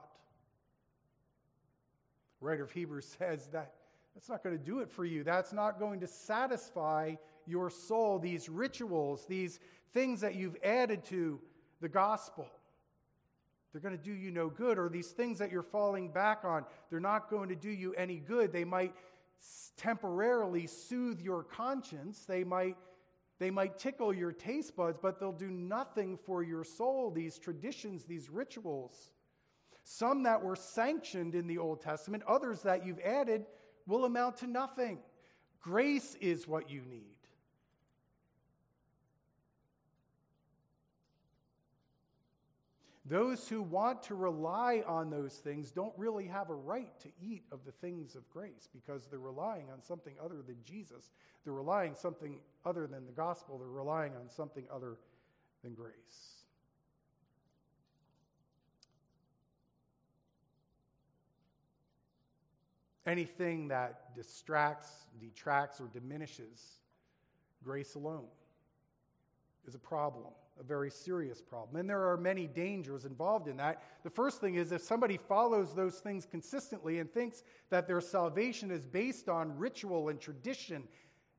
The 2.40 2.46
writer 2.46 2.64
of 2.64 2.72
Hebrews 2.72 3.06
says 3.18 3.48
that 3.52 3.72
that's 4.14 4.28
not 4.28 4.42
going 4.42 4.58
to 4.58 4.64
do 4.64 4.80
it 4.80 4.90
for 4.90 5.04
you. 5.04 5.24
That's 5.24 5.52
not 5.52 5.78
going 5.78 6.00
to 6.00 6.06
satisfy 6.06 7.14
your 7.46 7.70
soul, 7.70 8.18
these 8.18 8.48
rituals, 8.48 9.26
these 9.26 9.60
things 9.92 10.20
that 10.20 10.34
you've 10.34 10.56
added 10.62 11.04
to 11.06 11.40
the 11.80 11.88
gospel. 11.88 12.46
They're 13.72 13.80
going 13.80 13.96
to 13.96 14.02
do 14.02 14.12
you 14.12 14.30
no 14.30 14.48
good, 14.48 14.78
or 14.78 14.88
these 14.88 15.10
things 15.10 15.38
that 15.38 15.52
you're 15.52 15.62
falling 15.62 16.10
back 16.10 16.44
on, 16.44 16.64
they're 16.88 17.00
not 17.00 17.28
going 17.28 17.50
to 17.50 17.56
do 17.56 17.70
you 17.70 17.92
any 17.94 18.16
good. 18.16 18.52
They 18.52 18.64
might 18.64 18.94
temporarily 19.76 20.66
soothe 20.66 21.20
your 21.20 21.42
conscience, 21.42 22.24
they 22.24 22.42
might, 22.42 22.76
they 23.38 23.50
might 23.50 23.78
tickle 23.78 24.14
your 24.14 24.32
taste 24.32 24.74
buds, 24.76 24.98
but 25.00 25.20
they'll 25.20 25.32
do 25.32 25.50
nothing 25.50 26.18
for 26.24 26.42
your 26.42 26.64
soul, 26.64 27.10
these 27.10 27.38
traditions, 27.38 28.04
these 28.04 28.30
rituals. 28.30 29.10
Some 29.84 30.22
that 30.24 30.42
were 30.42 30.56
sanctioned 30.56 31.34
in 31.34 31.46
the 31.46 31.58
Old 31.58 31.80
Testament, 31.80 32.22
others 32.26 32.62
that 32.62 32.84
you've 32.84 33.00
added 33.00 33.46
will 33.86 34.04
amount 34.04 34.38
to 34.38 34.46
nothing. 34.46 34.98
Grace 35.60 36.16
is 36.20 36.48
what 36.48 36.70
you 36.70 36.82
need. 36.82 37.15
Those 43.08 43.48
who 43.48 43.62
want 43.62 44.02
to 44.04 44.16
rely 44.16 44.82
on 44.84 45.10
those 45.10 45.34
things 45.34 45.70
don't 45.70 45.92
really 45.96 46.26
have 46.26 46.50
a 46.50 46.54
right 46.54 46.90
to 47.00 47.08
eat 47.22 47.44
of 47.52 47.64
the 47.64 47.70
things 47.70 48.16
of 48.16 48.28
grace 48.30 48.68
because 48.72 49.06
they're 49.06 49.20
relying 49.20 49.70
on 49.72 49.80
something 49.80 50.14
other 50.22 50.42
than 50.44 50.56
Jesus. 50.64 51.10
They're 51.44 51.52
relying 51.52 51.94
something 51.94 52.40
other 52.64 52.88
than 52.88 53.06
the 53.06 53.12
gospel. 53.12 53.58
They're 53.58 53.68
relying 53.68 54.16
on 54.16 54.28
something 54.28 54.64
other 54.74 54.96
than 55.62 55.74
grace. 55.74 55.94
Anything 63.06 63.68
that 63.68 64.16
distracts, 64.16 64.90
detracts, 65.20 65.80
or 65.80 65.86
diminishes 65.86 66.80
grace 67.62 67.94
alone 67.94 68.26
is 69.64 69.76
a 69.76 69.78
problem 69.78 70.32
a 70.58 70.62
very 70.62 70.90
serious 70.90 71.42
problem. 71.42 71.76
And 71.76 71.88
there 71.88 72.10
are 72.10 72.16
many 72.16 72.46
dangers 72.46 73.04
involved 73.04 73.48
in 73.48 73.56
that. 73.58 73.82
The 74.02 74.10
first 74.10 74.40
thing 74.40 74.54
is 74.54 74.72
if 74.72 74.82
somebody 74.82 75.16
follows 75.16 75.74
those 75.74 75.98
things 75.98 76.26
consistently 76.26 76.98
and 76.98 77.12
thinks 77.12 77.42
that 77.70 77.86
their 77.86 78.00
salvation 78.00 78.70
is 78.70 78.86
based 78.86 79.28
on 79.28 79.56
ritual 79.58 80.08
and 80.08 80.20
tradition 80.20 80.84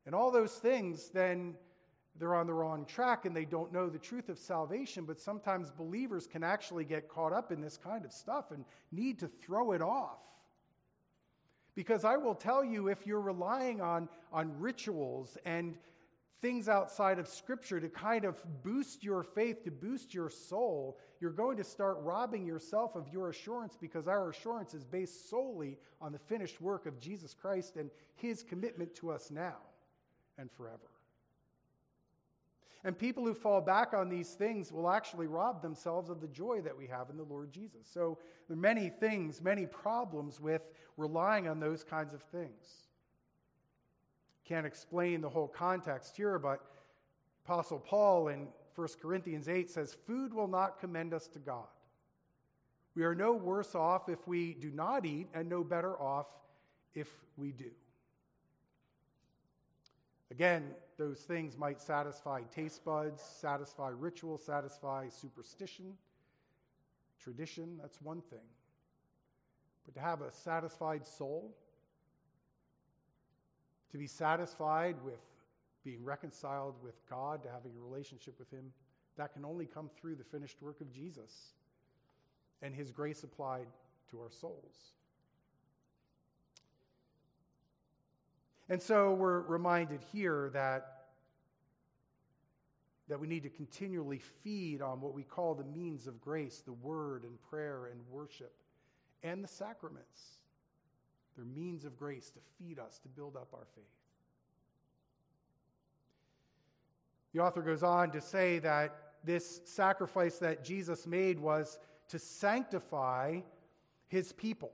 and 0.05 0.13
all 0.13 0.31
those 0.31 0.53
things, 0.53 1.09
then 1.09 1.55
they're 2.19 2.35
on 2.35 2.47
the 2.47 2.53
wrong 2.53 2.85
track 2.85 3.25
and 3.25 3.35
they 3.35 3.45
don't 3.45 3.73
know 3.73 3.89
the 3.89 3.99
truth 3.99 4.29
of 4.29 4.37
salvation. 4.37 5.05
But 5.05 5.19
sometimes 5.19 5.71
believers 5.71 6.27
can 6.27 6.43
actually 6.43 6.85
get 6.85 7.09
caught 7.09 7.33
up 7.33 7.51
in 7.51 7.61
this 7.61 7.77
kind 7.77 8.05
of 8.05 8.11
stuff 8.11 8.51
and 8.51 8.65
need 8.91 9.19
to 9.19 9.27
throw 9.27 9.71
it 9.71 9.81
off. 9.81 10.19
Because 11.75 12.03
I 12.03 12.17
will 12.17 12.33
tell 12.33 12.63
you, 12.63 12.87
if 12.87 13.05
you're 13.05 13.21
relying 13.21 13.81
on, 13.81 14.09
on 14.33 14.59
rituals 14.59 15.37
and 15.45 15.77
things 16.41 16.69
outside 16.69 17.19
of 17.19 17.27
Scripture 17.27 17.79
to 17.79 17.89
kind 17.89 18.25
of 18.25 18.41
boost 18.63 19.03
your 19.03 19.23
faith, 19.23 19.63
to 19.63 19.71
boost 19.71 20.13
your 20.13 20.29
soul, 20.29 20.97
you're 21.19 21.31
going 21.31 21.57
to 21.57 21.63
start 21.63 21.97
robbing 22.01 22.45
yourself 22.45 22.95
of 22.95 23.07
your 23.11 23.29
assurance 23.29 23.75
because 23.79 24.07
our 24.07 24.29
assurance 24.29 24.73
is 24.73 24.83
based 24.83 25.29
solely 25.29 25.77
on 25.99 26.11
the 26.11 26.19
finished 26.19 26.61
work 26.61 26.85
of 26.85 26.99
Jesus 26.99 27.33
Christ 27.33 27.75
and 27.75 27.89
his 28.15 28.43
commitment 28.43 28.93
to 28.95 29.11
us 29.11 29.31
now 29.31 29.57
and 30.37 30.51
forever. 30.51 30.91
And 32.83 32.97
people 32.97 33.25
who 33.25 33.33
fall 33.33 33.59
back 33.59 33.93
on 33.93 34.07
these 34.07 34.29
things 34.29 34.71
will 34.71 34.89
actually 34.89 35.27
rob 35.27 35.61
themselves 35.61 36.09
of 36.09 36.21
the 36.21 36.27
joy 36.27 36.61
that 36.61 36.77
we 36.77 36.87
have 36.87 37.09
in 37.09 37.17
the 37.17 37.23
Lord 37.23 37.51
Jesus. 37.51 37.87
So 37.91 38.19
there 38.47 38.55
are 38.55 38.59
many 38.59 38.89
things, 38.89 39.41
many 39.41 39.65
problems 39.65 40.39
with 40.39 40.61
relying 40.95 41.47
on 41.47 41.59
those 41.59 41.83
kinds 41.83 42.13
of 42.13 42.21
things. 42.21 42.86
Can't 44.47 44.65
explain 44.65 45.19
the 45.19 45.29
whole 45.29 45.47
context 45.47 46.15
here, 46.15 46.39
but 46.39 46.61
Apostle 47.45 47.79
Paul 47.79 48.29
in 48.29 48.47
1 48.75 48.87
Corinthians 49.01 49.49
8 49.49 49.69
says, 49.69 49.97
Food 50.05 50.33
will 50.33 50.47
not 50.47 50.79
commend 50.79 51.13
us 51.13 51.27
to 51.27 51.39
God. 51.39 51.67
We 52.95 53.03
are 53.03 53.13
no 53.13 53.33
worse 53.33 53.75
off 53.75 54.07
if 54.07 54.25
we 54.27 54.53
do 54.53 54.71
not 54.71 55.05
eat, 55.05 55.27
and 55.33 55.49
no 55.49 55.63
better 55.63 55.99
off 56.01 56.27
if 56.95 57.09
we 57.35 57.51
do. 57.51 57.71
Again, 60.31 60.71
those 60.97 61.19
things 61.19 61.57
might 61.57 61.81
satisfy 61.81 62.41
taste 62.53 62.83
buds, 62.85 63.21
satisfy 63.21 63.89
ritual, 63.89 64.37
satisfy 64.37 65.09
superstition, 65.09 65.93
tradition, 67.21 67.77
that's 67.81 68.01
one 68.01 68.21
thing. 68.21 68.39
But 69.85 69.95
to 69.95 70.01
have 70.01 70.21
a 70.21 70.31
satisfied 70.31 71.05
soul, 71.05 71.55
to 73.91 73.97
be 73.97 74.07
satisfied 74.07 74.95
with 75.03 75.19
being 75.83 76.03
reconciled 76.03 76.75
with 76.83 76.95
God, 77.09 77.43
to 77.43 77.49
having 77.49 77.71
a 77.77 77.81
relationship 77.81 78.37
with 78.39 78.51
Him, 78.51 78.71
that 79.17 79.33
can 79.33 79.45
only 79.45 79.65
come 79.65 79.89
through 79.99 80.15
the 80.15 80.23
finished 80.23 80.61
work 80.61 80.81
of 80.81 80.91
Jesus 80.91 81.53
and 82.61 82.73
His 82.73 82.91
grace 82.91 83.23
applied 83.23 83.67
to 84.11 84.19
our 84.19 84.29
souls. 84.29 84.93
And 88.69 88.81
so 88.81 89.13
we're 89.13 89.41
reminded 89.41 90.01
here 90.11 90.49
that 90.53 90.93
that 93.07 93.19
we 93.19 93.27
need 93.27 93.43
to 93.43 93.49
continually 93.49 94.19
feed 94.43 94.81
on 94.81 94.99
what 94.99 95.13
we 95.13 95.23
call 95.23 95.55
the 95.55 95.63
means 95.63 96.07
of 96.07 96.19
grace 96.19 96.61
the 96.65 96.73
word 96.73 97.23
and 97.23 97.41
prayer 97.49 97.85
and 97.85 98.01
worship 98.11 98.53
and 99.23 99.43
the 99.43 99.47
sacraments. 99.47 100.39
They're 101.37 101.45
means 101.45 101.85
of 101.85 101.97
grace 101.97 102.31
to 102.31 102.39
feed 102.57 102.79
us, 102.79 102.99
to 102.99 103.07
build 103.07 103.35
up 103.35 103.49
our 103.53 103.67
faith. 103.75 103.85
The 107.33 107.39
author 107.41 107.61
goes 107.61 107.83
on 107.83 108.11
to 108.11 108.21
say 108.21 108.59
that 108.59 108.95
this 109.23 109.61
sacrifice 109.65 110.39
that 110.39 110.63
Jesus 110.63 111.05
made 111.05 111.39
was 111.39 111.77
to 112.09 112.17
sanctify 112.17 113.41
his 114.07 114.31
people. 114.31 114.71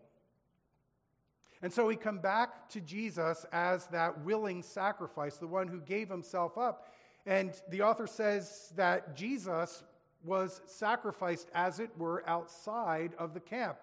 And 1.62 1.74
so 1.74 1.86
we 1.88 1.96
come 1.96 2.20
back 2.20 2.70
to 2.70 2.82
Jesus 2.82 3.46
as 3.52 3.88
that 3.88 4.24
willing 4.24 4.64
sacrifice, 4.64 5.38
the 5.38 5.48
one 5.48 5.68
who 5.68 5.80
gave 5.80 6.10
himself 6.10 6.58
up. 6.58 6.94
And 7.26 7.54
the 7.70 7.82
author 7.82 8.08
says 8.08 8.72
that 8.76 9.16
Jesus 9.16 9.84
was 10.24 10.62
sacrificed, 10.66 11.50
as 11.54 11.80
it 11.80 11.90
were, 11.98 12.24
outside 12.28 13.14
of 13.18 13.34
the 13.34 13.40
camp, 13.40 13.78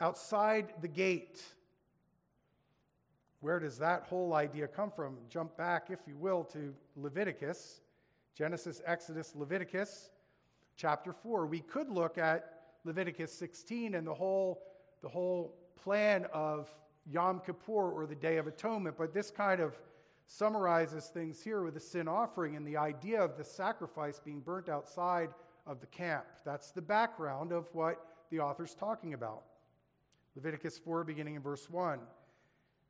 outside 0.00 0.74
the 0.80 0.88
gate. 0.88 1.42
Where 3.40 3.58
does 3.58 3.78
that 3.78 4.04
whole 4.04 4.34
idea 4.34 4.66
come 4.66 4.90
from? 4.90 5.16
Jump 5.28 5.56
back, 5.56 5.88
if 5.90 6.00
you 6.06 6.16
will, 6.16 6.44
to 6.44 6.74
Leviticus, 6.96 7.80
Genesis, 8.34 8.82
Exodus, 8.84 9.34
Leviticus, 9.34 10.10
chapter 10.76 11.12
4. 11.12 11.46
We 11.46 11.60
could 11.60 11.90
look 11.90 12.18
at 12.18 12.52
Leviticus 12.84 13.32
16 13.32 13.94
and 13.94 14.06
the 14.06 14.14
whole, 14.14 14.62
the 15.02 15.08
whole 15.08 15.54
plan 15.82 16.26
of 16.32 16.68
Yom 17.10 17.40
Kippur 17.44 17.90
or 17.90 18.06
the 18.06 18.14
Day 18.14 18.36
of 18.38 18.46
Atonement, 18.46 18.96
but 18.98 19.14
this 19.14 19.30
kind 19.30 19.60
of 19.60 19.78
summarizes 20.26 21.06
things 21.06 21.40
here 21.40 21.62
with 21.62 21.74
the 21.74 21.80
sin 21.80 22.08
offering 22.08 22.56
and 22.56 22.66
the 22.66 22.76
idea 22.76 23.22
of 23.22 23.36
the 23.36 23.44
sacrifice 23.44 24.18
being 24.18 24.40
burnt 24.40 24.68
outside 24.68 25.30
of 25.66 25.80
the 25.80 25.86
camp. 25.86 26.24
That's 26.44 26.72
the 26.72 26.82
background 26.82 27.52
of 27.52 27.68
what 27.72 28.04
the 28.30 28.40
author's 28.40 28.74
talking 28.74 29.14
about. 29.14 29.44
Leviticus 30.36 30.78
4, 30.78 31.02
beginning 31.02 31.34
in 31.34 31.42
verse 31.42 31.68
1. 31.70 31.98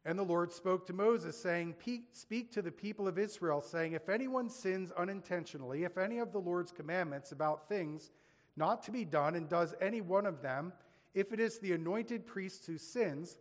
And 0.04 0.18
the 0.18 0.24
Lord 0.24 0.52
spoke 0.52 0.86
to 0.86 0.92
Moses, 0.92 1.40
saying, 1.40 1.74
Speak 2.12 2.52
to 2.52 2.62
the 2.62 2.72
people 2.72 3.08
of 3.08 3.18
Israel, 3.18 3.60
saying, 3.60 3.92
If 3.92 4.08
anyone 4.08 4.50
sins 4.50 4.92
unintentionally, 4.92 5.84
if 5.84 5.96
any 5.96 6.18
of 6.18 6.32
the 6.32 6.38
Lord's 6.38 6.72
commandments 6.72 7.32
about 7.32 7.68
things 7.68 8.10
not 8.56 8.82
to 8.84 8.90
be 8.90 9.04
done, 9.04 9.34
and 9.34 9.48
does 9.48 9.74
any 9.80 10.00
one 10.00 10.26
of 10.26 10.42
them, 10.42 10.72
if 11.14 11.32
it 11.32 11.40
is 11.40 11.58
the 11.58 11.72
anointed 11.72 12.26
priest 12.26 12.66
who 12.66 12.78
sins, 12.78 13.38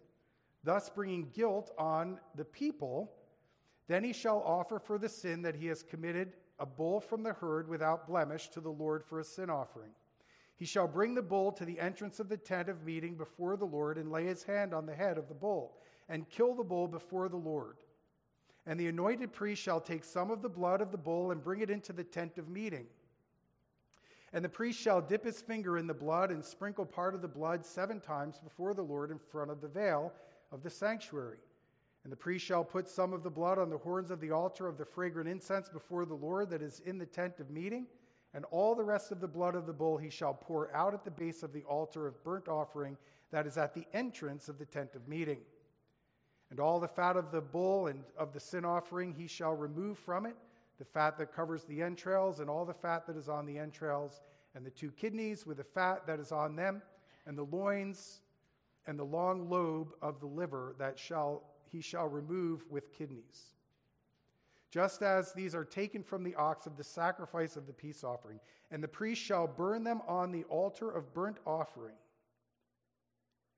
thus 0.63 0.89
bringing 0.89 1.29
guilt 1.33 1.71
on 1.77 2.19
the 2.35 2.45
people, 2.45 3.11
then 3.87 4.03
he 4.03 4.13
shall 4.13 4.41
offer 4.43 4.79
for 4.79 4.97
the 4.97 5.09
sin 5.09 5.41
that 5.43 5.55
he 5.55 5.67
has 5.67 5.83
committed 5.83 6.33
a 6.59 6.65
bull 6.65 6.99
from 6.99 7.23
the 7.23 7.33
herd 7.33 7.67
without 7.67 8.07
blemish 8.07 8.49
to 8.49 8.61
the 8.61 8.69
Lord 8.69 9.03
for 9.03 9.19
a 9.19 9.23
sin 9.23 9.49
offering. 9.49 9.91
He 10.57 10.65
shall 10.65 10.87
bring 10.87 11.15
the 11.15 11.21
bull 11.21 11.51
to 11.53 11.65
the 11.65 11.79
entrance 11.79 12.19
of 12.19 12.29
the 12.29 12.37
tent 12.37 12.69
of 12.69 12.83
meeting 12.83 13.15
before 13.15 13.57
the 13.57 13.65
Lord 13.65 13.97
and 13.97 14.11
lay 14.11 14.25
his 14.25 14.43
hand 14.43 14.73
on 14.73 14.85
the 14.85 14.95
head 14.95 15.17
of 15.17 15.27
the 15.27 15.33
bull 15.33 15.77
and 16.07 16.29
kill 16.29 16.53
the 16.55 16.63
bull 16.63 16.87
before 16.87 17.27
the 17.27 17.35
Lord. 17.35 17.77
And 18.65 18.79
the 18.79 18.87
anointed 18.87 19.33
priest 19.33 19.61
shall 19.61 19.81
take 19.81 20.03
some 20.03 20.31
of 20.31 20.41
the 20.41 20.49
blood 20.49 20.81
of 20.81 20.91
the 20.91 20.97
bull 20.97 21.31
and 21.31 21.43
bring 21.43 21.61
it 21.61 21.69
into 21.69 21.93
the 21.93 22.03
tent 22.03 22.37
of 22.37 22.47
meeting. 22.47 22.87
And 24.33 24.43
the 24.43 24.49
priest 24.49 24.79
shall 24.79 25.01
dip 25.01 25.23
his 25.23 25.41
finger 25.41 25.77
in 25.77 25.87
the 25.87 25.93
blood 25.93 26.31
and 26.31 26.43
sprinkle 26.43 26.85
part 26.85 27.15
of 27.15 27.21
the 27.21 27.27
blood 27.27 27.65
seven 27.65 27.99
times 27.99 28.39
before 28.39 28.73
the 28.73 28.81
Lord 28.81 29.11
in 29.11 29.19
front 29.19 29.51
of 29.51 29.61
the 29.61 29.67
veil 29.67 30.11
of 30.51 30.63
the 30.63 30.69
sanctuary. 30.69 31.37
And 32.03 32.11
the 32.11 32.17
priest 32.17 32.45
shall 32.45 32.63
put 32.63 32.87
some 32.87 33.13
of 33.13 33.23
the 33.23 33.29
blood 33.29 33.57
on 33.57 33.69
the 33.69 33.77
horns 33.77 34.11
of 34.11 34.19
the 34.19 34.31
altar 34.31 34.67
of 34.67 34.77
the 34.77 34.85
fragrant 34.85 35.29
incense 35.29 35.69
before 35.69 36.05
the 36.05 36.15
Lord 36.15 36.49
that 36.49 36.61
is 36.61 36.81
in 36.81 36.97
the 36.97 37.05
tent 37.05 37.39
of 37.39 37.49
meeting. 37.49 37.87
And 38.35 38.45
all 38.51 38.75
the 38.75 38.83
rest 38.83 39.11
of 39.11 39.21
the 39.21 39.27
blood 39.27 39.55
of 39.55 39.65
the 39.65 39.73
bull 39.73 39.97
he 39.97 40.09
shall 40.09 40.33
pour 40.33 40.71
out 40.75 40.93
at 40.93 41.03
the 41.03 41.09
base 41.09 41.41
of 41.41 41.53
the 41.53 41.63
altar 41.63 42.05
of 42.05 42.23
burnt 42.23 42.47
offering 42.47 42.97
that 43.31 43.47
is 43.47 43.57
at 43.57 43.73
the 43.73 43.87
entrance 43.93 44.49
of 44.49 44.59
the 44.59 44.65
tent 44.65 44.93
of 44.93 45.07
meeting. 45.07 45.39
And 46.51 46.59
all 46.59 46.79
the 46.79 46.87
fat 46.87 47.15
of 47.15 47.31
the 47.31 47.41
bull 47.41 47.87
and 47.87 48.03
of 48.17 48.33
the 48.33 48.39
sin 48.39 48.65
offering 48.65 49.13
he 49.13 49.25
shall 49.25 49.55
remove 49.55 49.97
from 49.97 50.25
it 50.25 50.35
the 50.77 50.85
fat 50.85 51.17
that 51.17 51.33
covers 51.33 51.63
the 51.63 51.81
entrails, 51.81 52.39
and 52.39 52.49
all 52.49 52.65
the 52.65 52.73
fat 52.73 53.07
that 53.07 53.15
is 53.15 53.29
on 53.29 53.45
the 53.45 53.57
entrails, 53.57 54.21
and 54.55 54.65
the 54.65 54.71
two 54.71 54.91
kidneys 54.91 55.45
with 55.45 55.57
the 55.57 55.63
fat 55.63 56.05
that 56.05 56.19
is 56.19 56.31
on 56.31 56.55
them, 56.55 56.81
and 57.25 57.37
the 57.37 57.43
loins, 57.43 58.19
and 58.87 58.99
the 58.99 59.03
long 59.05 59.49
lobe 59.49 59.93
of 60.01 60.19
the 60.19 60.25
liver 60.25 60.75
that 60.77 60.99
shall 60.99 61.43
he 61.71 61.81
shall 61.81 62.07
remove 62.07 62.63
with 62.69 62.91
kidneys. 62.93 63.54
Just 64.71 65.01
as 65.01 65.31
these 65.33 65.55
are 65.55 65.63
taken 65.63 66.03
from 66.03 66.23
the 66.23 66.35
ox 66.35 66.65
of 66.65 66.75
the 66.75 66.83
sacrifice 66.83 67.55
of 67.55 67.67
the 67.67 67.73
peace 67.73 68.03
offering, 68.03 68.39
and 68.71 68.83
the 68.83 68.87
priest 68.87 69.21
shall 69.21 69.47
burn 69.47 69.83
them 69.83 70.01
on 70.07 70.31
the 70.31 70.43
altar 70.45 70.89
of 70.89 71.13
burnt 71.13 71.37
offering. 71.45 71.95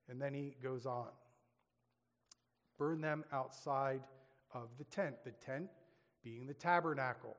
And 0.10 0.22
then 0.22 0.34
he 0.34 0.56
goes 0.62 0.86
on. 0.86 1.10
Burn 2.78 3.02
them 3.02 3.24
outside 3.32 4.02
of 4.54 4.70
the 4.78 4.84
tent. 4.86 5.16
The 5.24 5.32
tent 5.32 5.70
being 6.24 6.46
the 6.46 6.54
tabernacle. 6.54 7.36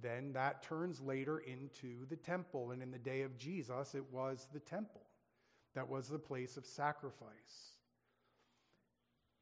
Then 0.00 0.32
that 0.32 0.62
turns 0.62 1.00
later 1.00 1.40
into 1.40 2.06
the 2.08 2.16
temple. 2.16 2.70
And 2.70 2.82
in 2.82 2.90
the 2.90 2.98
day 2.98 3.22
of 3.22 3.36
Jesus, 3.36 3.94
it 3.94 4.04
was 4.10 4.46
the 4.52 4.60
temple 4.60 5.02
that 5.74 5.88
was 5.88 6.08
the 6.08 6.18
place 6.18 6.56
of 6.56 6.66
sacrifice. 6.66 7.71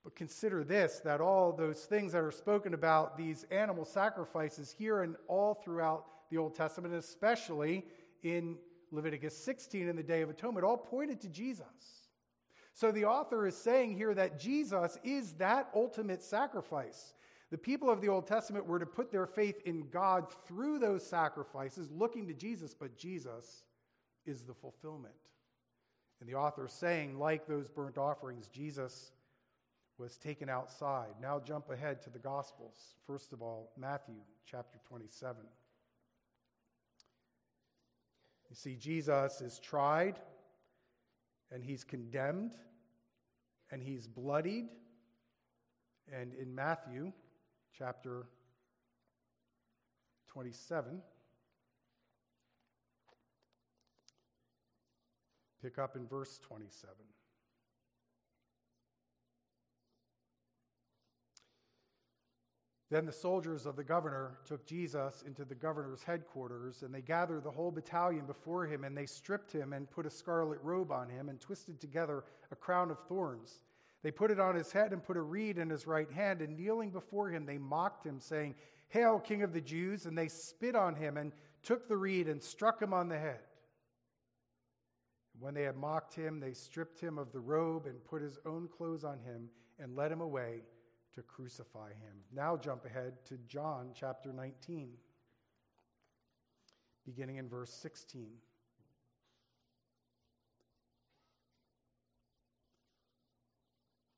But 0.02 0.16
consider 0.16 0.64
this 0.64 1.00
that 1.04 1.20
all 1.20 1.52
those 1.52 1.84
things 1.84 2.12
that 2.12 2.22
are 2.22 2.32
spoken 2.32 2.74
about, 2.74 3.16
these 3.16 3.44
animal 3.50 3.84
sacrifices 3.84 4.74
here 4.76 5.02
and 5.02 5.16
all 5.28 5.54
throughout 5.54 6.06
the 6.30 6.38
Old 6.38 6.54
Testament, 6.54 6.94
especially 6.94 7.84
in 8.22 8.56
Leviticus 8.92 9.36
16 9.36 9.88
in 9.88 9.96
the 9.96 10.02
Day 10.02 10.22
of 10.22 10.30
Atonement, 10.30 10.64
all 10.64 10.76
pointed 10.76 11.20
to 11.20 11.28
Jesus. 11.28 12.08
So 12.72 12.90
the 12.90 13.04
author 13.04 13.46
is 13.46 13.56
saying 13.56 13.96
here 13.96 14.14
that 14.14 14.38
Jesus 14.38 14.98
is 15.04 15.34
that 15.34 15.68
ultimate 15.74 16.22
sacrifice. 16.22 17.14
The 17.50 17.58
people 17.58 17.90
of 17.90 18.00
the 18.00 18.08
Old 18.08 18.26
Testament 18.26 18.66
were 18.66 18.78
to 18.78 18.86
put 18.86 19.10
their 19.10 19.26
faith 19.26 19.60
in 19.64 19.88
God 19.90 20.32
through 20.46 20.78
those 20.78 21.04
sacrifices, 21.04 21.90
looking 21.90 22.26
to 22.28 22.32
Jesus, 22.32 22.74
but 22.74 22.96
Jesus 22.96 23.64
is 24.24 24.42
the 24.42 24.54
fulfillment. 24.54 25.14
And 26.20 26.28
the 26.28 26.36
author 26.36 26.66
is 26.66 26.72
saying, 26.72 27.18
like 27.18 27.46
those 27.46 27.66
burnt 27.66 27.98
offerings, 27.98 28.46
Jesus 28.46 29.10
was 30.00 30.16
taken 30.16 30.48
outside. 30.48 31.10
Now 31.20 31.38
jump 31.38 31.70
ahead 31.70 32.00
to 32.02 32.10
the 32.10 32.18
Gospels. 32.18 32.94
First 33.06 33.34
of 33.34 33.42
all, 33.42 33.70
Matthew 33.76 34.14
chapter 34.46 34.78
27. 34.88 35.42
You 38.48 38.56
see, 38.56 38.76
Jesus 38.76 39.42
is 39.42 39.60
tried, 39.60 40.18
and 41.52 41.62
he's 41.62 41.84
condemned, 41.84 42.54
and 43.70 43.82
he's 43.82 44.06
bloodied. 44.08 44.70
And 46.10 46.34
in 46.34 46.54
Matthew, 46.54 47.12
chapter 47.76 48.26
27. 50.28 51.02
Pick 55.62 55.78
up 55.78 55.94
in 55.94 56.06
verse 56.06 56.38
27. 56.38 56.94
Then 62.90 63.06
the 63.06 63.12
soldiers 63.12 63.66
of 63.66 63.76
the 63.76 63.84
governor 63.84 64.38
took 64.44 64.66
Jesus 64.66 65.22
into 65.24 65.44
the 65.44 65.54
governor's 65.54 66.02
headquarters, 66.02 66.82
and 66.82 66.92
they 66.92 67.02
gathered 67.02 67.44
the 67.44 67.50
whole 67.50 67.70
battalion 67.70 68.26
before 68.26 68.66
him, 68.66 68.82
and 68.84 68.96
they 68.96 69.06
stripped 69.06 69.52
him 69.52 69.72
and 69.72 69.90
put 69.90 70.06
a 70.06 70.10
scarlet 70.10 70.58
robe 70.62 70.90
on 70.90 71.08
him, 71.08 71.28
and 71.28 71.40
twisted 71.40 71.80
together 71.80 72.24
a 72.50 72.56
crown 72.56 72.90
of 72.90 72.98
thorns 73.06 73.60
they 74.02 74.10
put 74.10 74.30
it 74.30 74.40
on 74.40 74.54
his 74.54 74.72
head 74.72 74.92
and 74.92 75.04
put 75.04 75.16
a 75.16 75.22
reed 75.22 75.58
in 75.58 75.68
his 75.68 75.86
right 75.86 76.10
hand, 76.10 76.40
and 76.40 76.56
kneeling 76.56 76.90
before 76.90 77.28
him, 77.28 77.44
they 77.44 77.58
mocked 77.58 78.06
him, 78.06 78.18
saying, 78.18 78.54
Hail, 78.88 79.18
King 79.20 79.42
of 79.42 79.52
the 79.52 79.60
Jews! 79.60 80.06
And 80.06 80.16
they 80.16 80.28
spit 80.28 80.74
on 80.74 80.94
him 80.94 81.16
and 81.16 81.32
took 81.62 81.86
the 81.86 81.96
reed 81.96 82.28
and 82.28 82.42
struck 82.42 82.80
him 82.80 82.94
on 82.94 83.08
the 83.08 83.18
head. 83.18 83.40
When 85.38 85.54
they 85.54 85.62
had 85.62 85.76
mocked 85.76 86.14
him, 86.14 86.40
they 86.40 86.52
stripped 86.52 87.00
him 87.00 87.18
of 87.18 87.32
the 87.32 87.40
robe 87.40 87.86
and 87.86 88.02
put 88.04 88.22
his 88.22 88.38
own 88.46 88.68
clothes 88.68 89.04
on 89.04 89.18
him 89.20 89.50
and 89.78 89.96
led 89.96 90.12
him 90.12 90.20
away 90.20 90.62
to 91.20 91.26
crucify 91.26 91.88
him. 91.88 92.16
Now 92.34 92.56
jump 92.56 92.86
ahead 92.86 93.12
to 93.26 93.36
John 93.46 93.90
chapter 93.94 94.32
19, 94.32 94.88
beginning 97.04 97.36
in 97.36 97.46
verse 97.46 97.70
16. 97.74 98.28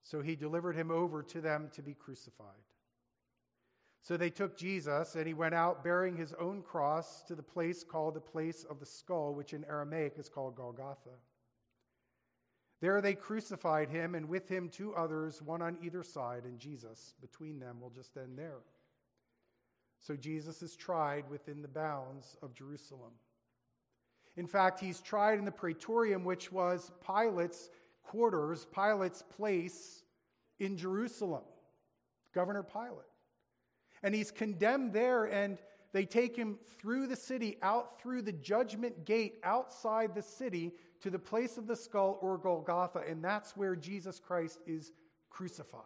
So 0.05 0.23
he 0.23 0.37
delivered 0.37 0.77
him 0.77 0.93
over 0.93 1.25
to 1.25 1.41
them 1.41 1.71
to 1.73 1.83
be 1.83 1.95
crucified. 1.95 2.47
So 4.03 4.17
they 4.17 4.31
took 4.31 4.57
Jesus, 4.57 5.17
and 5.17 5.27
he 5.27 5.35
went 5.35 5.55
out 5.55 5.83
bearing 5.83 6.17
his 6.17 6.35
own 6.35 6.63
cross 6.63 7.23
to 7.23 7.35
the 7.35 7.43
place 7.43 7.83
called 7.83 8.15
the 8.15 8.21
place 8.21 8.65
of 8.69 8.79
the 8.79 8.87
skull, 8.87 9.35
which 9.35 9.55
in 9.55 9.65
Aramaic 9.65 10.15
is 10.19 10.29
called 10.29 10.55
Golgotha. 10.55 11.17
There 12.83 13.01
they 13.01 13.15
crucified 13.15 13.91
him, 13.91 14.17
and 14.17 14.29
with 14.29 14.49
him 14.49 14.69
two 14.69 14.93
others, 14.97 15.41
one 15.41 15.63
on 15.63 15.79
either 15.81 16.03
side, 16.03 16.43
and 16.43 16.59
Jesus 16.59 17.15
between 17.21 17.61
them. 17.61 17.77
We'll 17.81 17.91
just 17.91 18.17
end 18.17 18.37
there. 18.37 18.59
So 20.01 20.17
Jesus 20.17 20.63
is 20.63 20.75
tried 20.75 21.31
within 21.31 21.63
the 21.63 21.69
bounds 21.69 22.37
of 22.43 22.55
Jerusalem. 22.55 23.13
In 24.37 24.49
fact, 24.49 24.81
he's 24.81 25.01
tried 25.01 25.39
in 25.39 25.45
the 25.45 25.53
praetorium, 25.53 26.25
which 26.25 26.51
was 26.51 26.91
Pilate's 27.07 27.71
quarters, 28.03 28.67
Pilate's 28.75 29.23
place 29.23 30.03
in 30.59 30.77
Jerusalem, 30.77 31.45
Governor 32.35 32.65
Pilate. 32.65 33.07
And 34.03 34.13
he's 34.13 34.33
condemned 34.33 34.93
there, 34.93 35.27
and 35.27 35.57
they 35.93 36.07
take 36.07 36.35
him 36.35 36.59
through 36.79 37.07
the 37.07 37.17
city, 37.17 37.59
out 37.63 38.01
through 38.01 38.23
the 38.23 38.33
judgment 38.33 39.05
gate 39.05 39.39
outside 39.45 40.15
the 40.15 40.23
city 40.23 40.73
to 41.01 41.11
the 41.11 41.19
place 41.19 41.59
of 41.59 41.67
the 41.67 41.77
skull 41.77 42.19
or 42.23 42.39
Golgotha, 42.39 43.03
and 43.07 43.23
that's 43.23 43.57
where 43.57 43.77
Jesus 43.77 44.19
Christ 44.19 44.61
is 44.67 44.93
crucified. 45.29 45.83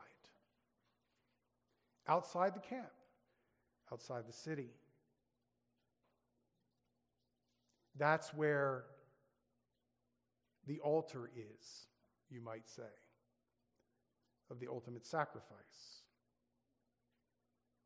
Outside 2.07 2.55
the 2.55 2.61
camp, 2.61 2.87
outside 3.93 4.25
the 4.29 4.33
city. 4.33 4.71
That's 7.99 8.33
where 8.33 8.85
the 10.67 10.79
altar 10.81 11.31
is, 11.35 11.87
you 12.31 12.41
might 12.41 12.69
say, 12.69 12.83
of 14.51 14.61
the 14.61 14.69
ultimate 14.69 15.07
sacrifice. 15.07 16.03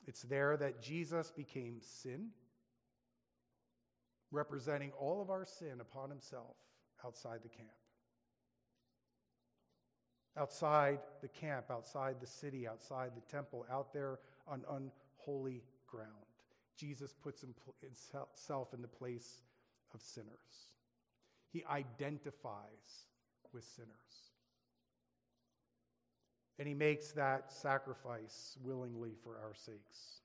It's 0.07 0.23
there 0.23 0.57
that 0.57 0.83
Jesus 0.83 1.31
became 1.31 1.81
sin, 1.81 2.29
representing 4.31 4.93
all 4.99 5.21
of 5.21 5.31
our 5.31 5.45
sin 5.45 5.81
upon 5.81 6.11
himself 6.11 6.57
outside 7.05 7.41
the 7.43 7.49
camp. 7.49 7.69
Outside 10.37 11.01
the 11.23 11.29
camp, 11.29 11.67
outside 11.71 12.17
the 12.21 12.27
city, 12.27 12.67
outside 12.67 13.11
the 13.15 13.33
temple, 13.33 13.67
out 13.71 13.93
there 13.93 14.21
on 14.47 14.65
unholy 14.69 15.63
ground. 15.87 16.09
Jesus 16.77 17.13
puts 17.13 17.45
himself 17.83 18.73
in 18.73 18.81
the 18.81 18.89
place 18.89 19.43
of 19.93 20.01
sinners. 20.01 20.71
He 21.53 21.65
identifies 21.65 23.09
with 23.53 23.65
sinners. 23.65 24.30
And 26.61 26.69
he 26.69 26.75
makes 26.75 27.13
that 27.13 27.51
sacrifice 27.51 28.59
willingly 28.63 29.15
for 29.25 29.39
our 29.39 29.55
sakes. 29.55 30.21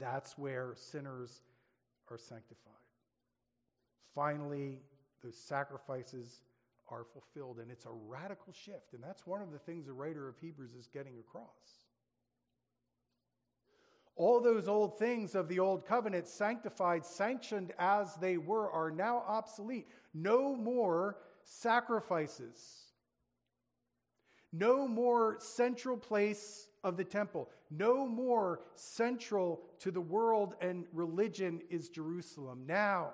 That's 0.00 0.36
where 0.36 0.74
sinners 0.74 1.42
are 2.10 2.18
sanctified. 2.18 2.72
Finally, 4.16 4.80
those 5.22 5.36
sacrifices 5.36 6.42
are 6.90 7.04
fulfilled, 7.04 7.60
and 7.60 7.70
it's 7.70 7.84
a 7.84 7.92
radical 8.08 8.52
shift. 8.52 8.94
And 8.94 9.02
that's 9.02 9.24
one 9.24 9.40
of 9.40 9.52
the 9.52 9.60
things 9.60 9.86
the 9.86 9.92
writer 9.92 10.28
of 10.28 10.34
Hebrews 10.40 10.74
is 10.74 10.88
getting 10.88 11.14
across. 11.20 11.86
All 14.16 14.40
those 14.40 14.66
old 14.66 14.98
things 14.98 15.36
of 15.36 15.46
the 15.46 15.60
old 15.60 15.86
covenant, 15.86 16.26
sanctified, 16.26 17.06
sanctioned 17.06 17.72
as 17.78 18.16
they 18.16 18.38
were, 18.38 18.72
are 18.72 18.90
now 18.90 19.22
obsolete. 19.28 19.86
No 20.12 20.56
more 20.56 21.18
sacrifices. 21.44 22.91
No 24.52 24.86
more 24.86 25.36
central 25.40 25.96
place 25.96 26.68
of 26.84 26.96
the 26.96 27.04
temple. 27.04 27.48
No 27.70 28.06
more 28.06 28.60
central 28.74 29.62
to 29.80 29.90
the 29.90 30.00
world 30.00 30.54
and 30.60 30.84
religion 30.92 31.60
is 31.70 31.88
Jerusalem. 31.88 32.64
Now, 32.66 33.12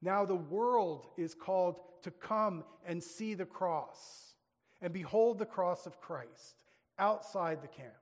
now 0.00 0.24
the 0.24 0.34
world 0.34 1.08
is 1.16 1.34
called 1.34 1.80
to 2.02 2.10
come 2.10 2.64
and 2.86 3.02
see 3.02 3.34
the 3.34 3.44
cross 3.44 4.34
and 4.80 4.92
behold 4.92 5.38
the 5.38 5.46
cross 5.46 5.86
of 5.86 6.00
Christ 6.00 6.64
outside 6.98 7.60
the 7.62 7.68
camp 7.68 7.92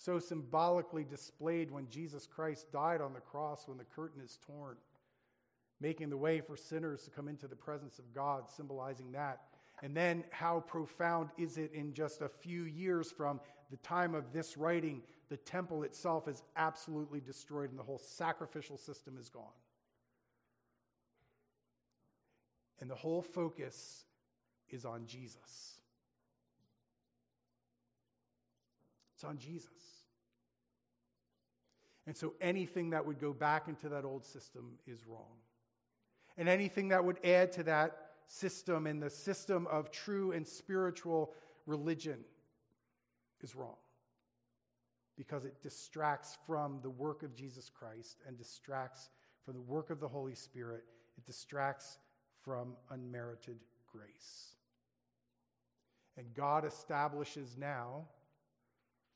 so 0.00 0.18
symbolically 0.18 1.04
displayed 1.04 1.70
when 1.70 1.86
Jesus 1.90 2.26
Christ 2.26 2.72
died 2.72 3.02
on 3.02 3.12
the 3.12 3.20
cross 3.20 3.68
when 3.68 3.76
the 3.76 3.84
curtain 3.84 4.22
is 4.22 4.38
torn, 4.46 4.76
making 5.78 6.08
the 6.08 6.16
way 6.16 6.40
for 6.40 6.56
sinners 6.56 7.02
to 7.02 7.10
come 7.10 7.28
into 7.28 7.46
the 7.46 7.54
presence 7.54 7.98
of 7.98 8.14
God, 8.14 8.48
symbolizing 8.48 9.12
that. 9.12 9.40
And 9.82 9.96
then, 9.96 10.24
how 10.30 10.60
profound 10.60 11.30
is 11.38 11.56
it 11.56 11.72
in 11.72 11.94
just 11.94 12.20
a 12.20 12.28
few 12.28 12.64
years 12.64 13.10
from 13.10 13.40
the 13.70 13.78
time 13.78 14.14
of 14.14 14.32
this 14.32 14.56
writing? 14.56 15.02
The 15.30 15.38
temple 15.38 15.84
itself 15.84 16.28
is 16.28 16.42
absolutely 16.56 17.20
destroyed 17.20 17.70
and 17.70 17.78
the 17.78 17.84
whole 17.84 17.98
sacrificial 17.98 18.76
system 18.76 19.16
is 19.18 19.28
gone. 19.28 19.44
And 22.80 22.90
the 22.90 22.94
whole 22.94 23.22
focus 23.22 24.04
is 24.68 24.84
on 24.84 25.06
Jesus. 25.06 25.78
It's 29.14 29.24
on 29.24 29.38
Jesus. 29.38 29.68
And 32.06 32.16
so 32.16 32.34
anything 32.40 32.90
that 32.90 33.06
would 33.06 33.20
go 33.20 33.32
back 33.32 33.68
into 33.68 33.88
that 33.90 34.04
old 34.04 34.24
system 34.24 34.78
is 34.86 35.06
wrong. 35.06 35.36
And 36.36 36.48
anything 36.48 36.88
that 36.88 37.04
would 37.04 37.24
add 37.24 37.52
to 37.52 37.62
that 37.64 38.09
system 38.30 38.86
and 38.86 39.02
the 39.02 39.10
system 39.10 39.66
of 39.66 39.90
true 39.90 40.30
and 40.30 40.46
spiritual 40.46 41.34
religion 41.66 42.20
is 43.42 43.56
wrong. 43.56 43.76
Because 45.16 45.44
it 45.44 45.60
distracts 45.62 46.38
from 46.46 46.78
the 46.82 46.90
work 46.90 47.24
of 47.24 47.34
Jesus 47.34 47.68
Christ 47.68 48.18
and 48.26 48.38
distracts 48.38 49.10
from 49.44 49.54
the 49.54 49.60
work 49.60 49.90
of 49.90 49.98
the 49.98 50.08
Holy 50.08 50.34
Spirit. 50.34 50.84
It 51.18 51.26
distracts 51.26 51.98
from 52.42 52.76
unmerited 52.90 53.58
grace. 53.92 54.54
And 56.16 56.32
God 56.34 56.64
establishes 56.64 57.56
now 57.58 58.06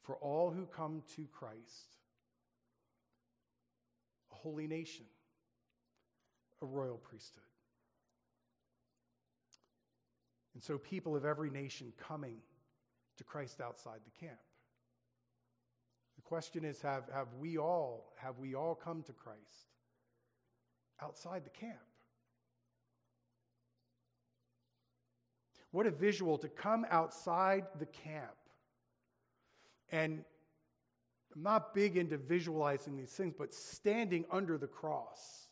for 0.03 0.17
all 0.17 0.51
who 0.51 0.67
come 0.67 1.03
to 1.17 1.27
Christ 1.33 1.97
a 4.33 4.35
holy 4.35 4.67
nation, 4.67 5.05
a 6.61 6.67
royal 6.67 6.97
priesthood. 6.97 7.45
And 10.55 10.63
so, 10.63 10.79
people 10.79 11.17
of 11.17 11.25
every 11.25 11.51
nation 11.51 11.93
coming 11.99 12.37
to 13.17 13.25
Christ 13.25 13.61
outside 13.61 14.01
the 14.05 14.27
camp. 14.27 14.39
The 16.17 16.23
question 16.23 16.65
is 16.65 16.81
have, 16.83 17.05
have, 17.13 17.29
we 17.39 17.59
all, 17.59 18.13
have 18.17 18.39
we 18.39 18.55
all 18.55 18.75
come 18.75 19.03
to 19.03 19.13
Christ 19.13 19.73
outside 21.03 21.45
the 21.45 21.51
camp? 21.51 21.79
What 25.73 25.87
a 25.87 25.91
visual 25.91 26.39
to 26.39 26.49
come 26.49 26.87
outside 26.89 27.65
the 27.81 27.87
camp 27.87 28.37
and 29.91 30.25
I'm 31.35 31.43
not 31.43 31.75
big 31.75 31.97
into 31.97 32.17
visualizing 32.17 32.97
these 32.97 33.11
things, 33.11 33.35
but 33.37 33.53
standing 33.53 34.25
under 34.31 34.57
the 34.57 34.67
cross 34.67 35.49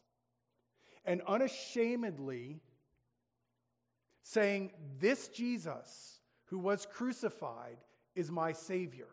and 1.04 1.22
unashamedly 1.22 2.60
saying, 4.32 4.70
This 4.98 5.28
Jesus 5.28 6.20
who 6.46 6.58
was 6.58 6.86
crucified 6.86 7.78
is 8.14 8.30
my 8.30 8.52
Savior. 8.52 9.08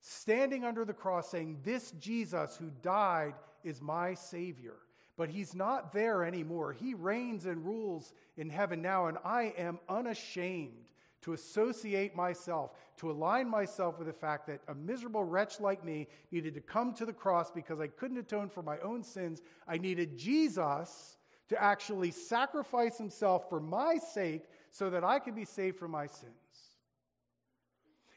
Standing 0.00 0.64
under 0.64 0.84
the 0.84 0.92
cross 0.92 1.30
saying, 1.30 1.58
This 1.64 1.92
Jesus 1.92 2.56
who 2.56 2.70
died 2.82 3.34
is 3.64 3.82
my 3.82 4.14
Savior. 4.14 4.76
But 5.16 5.30
he's 5.30 5.54
not 5.54 5.92
there 5.92 6.24
anymore. 6.24 6.72
He 6.72 6.94
reigns 6.94 7.46
and 7.46 7.66
rules 7.66 8.14
in 8.36 8.50
heaven 8.50 8.80
now, 8.80 9.06
and 9.06 9.18
I 9.24 9.52
am 9.58 9.80
unashamed 9.88 10.86
to 11.22 11.32
associate 11.32 12.14
myself, 12.14 12.70
to 12.98 13.10
align 13.10 13.50
myself 13.50 13.98
with 13.98 14.06
the 14.06 14.12
fact 14.12 14.46
that 14.46 14.60
a 14.68 14.74
miserable 14.74 15.24
wretch 15.24 15.58
like 15.58 15.84
me 15.84 16.06
needed 16.30 16.54
to 16.54 16.60
come 16.60 16.94
to 16.94 17.04
the 17.04 17.12
cross 17.12 17.50
because 17.50 17.80
I 17.80 17.88
couldn't 17.88 18.18
atone 18.18 18.48
for 18.48 18.62
my 18.62 18.78
own 18.78 19.02
sins. 19.02 19.42
I 19.66 19.78
needed 19.78 20.16
Jesus 20.16 21.17
to 21.48 21.62
actually 21.62 22.10
sacrifice 22.10 22.98
himself 22.98 23.48
for 23.48 23.60
my 23.60 23.96
sake 23.96 24.44
so 24.70 24.90
that 24.90 25.04
I 25.04 25.18
could 25.18 25.34
be 25.34 25.44
saved 25.44 25.78
from 25.78 25.90
my 25.90 26.06
sins. 26.06 26.34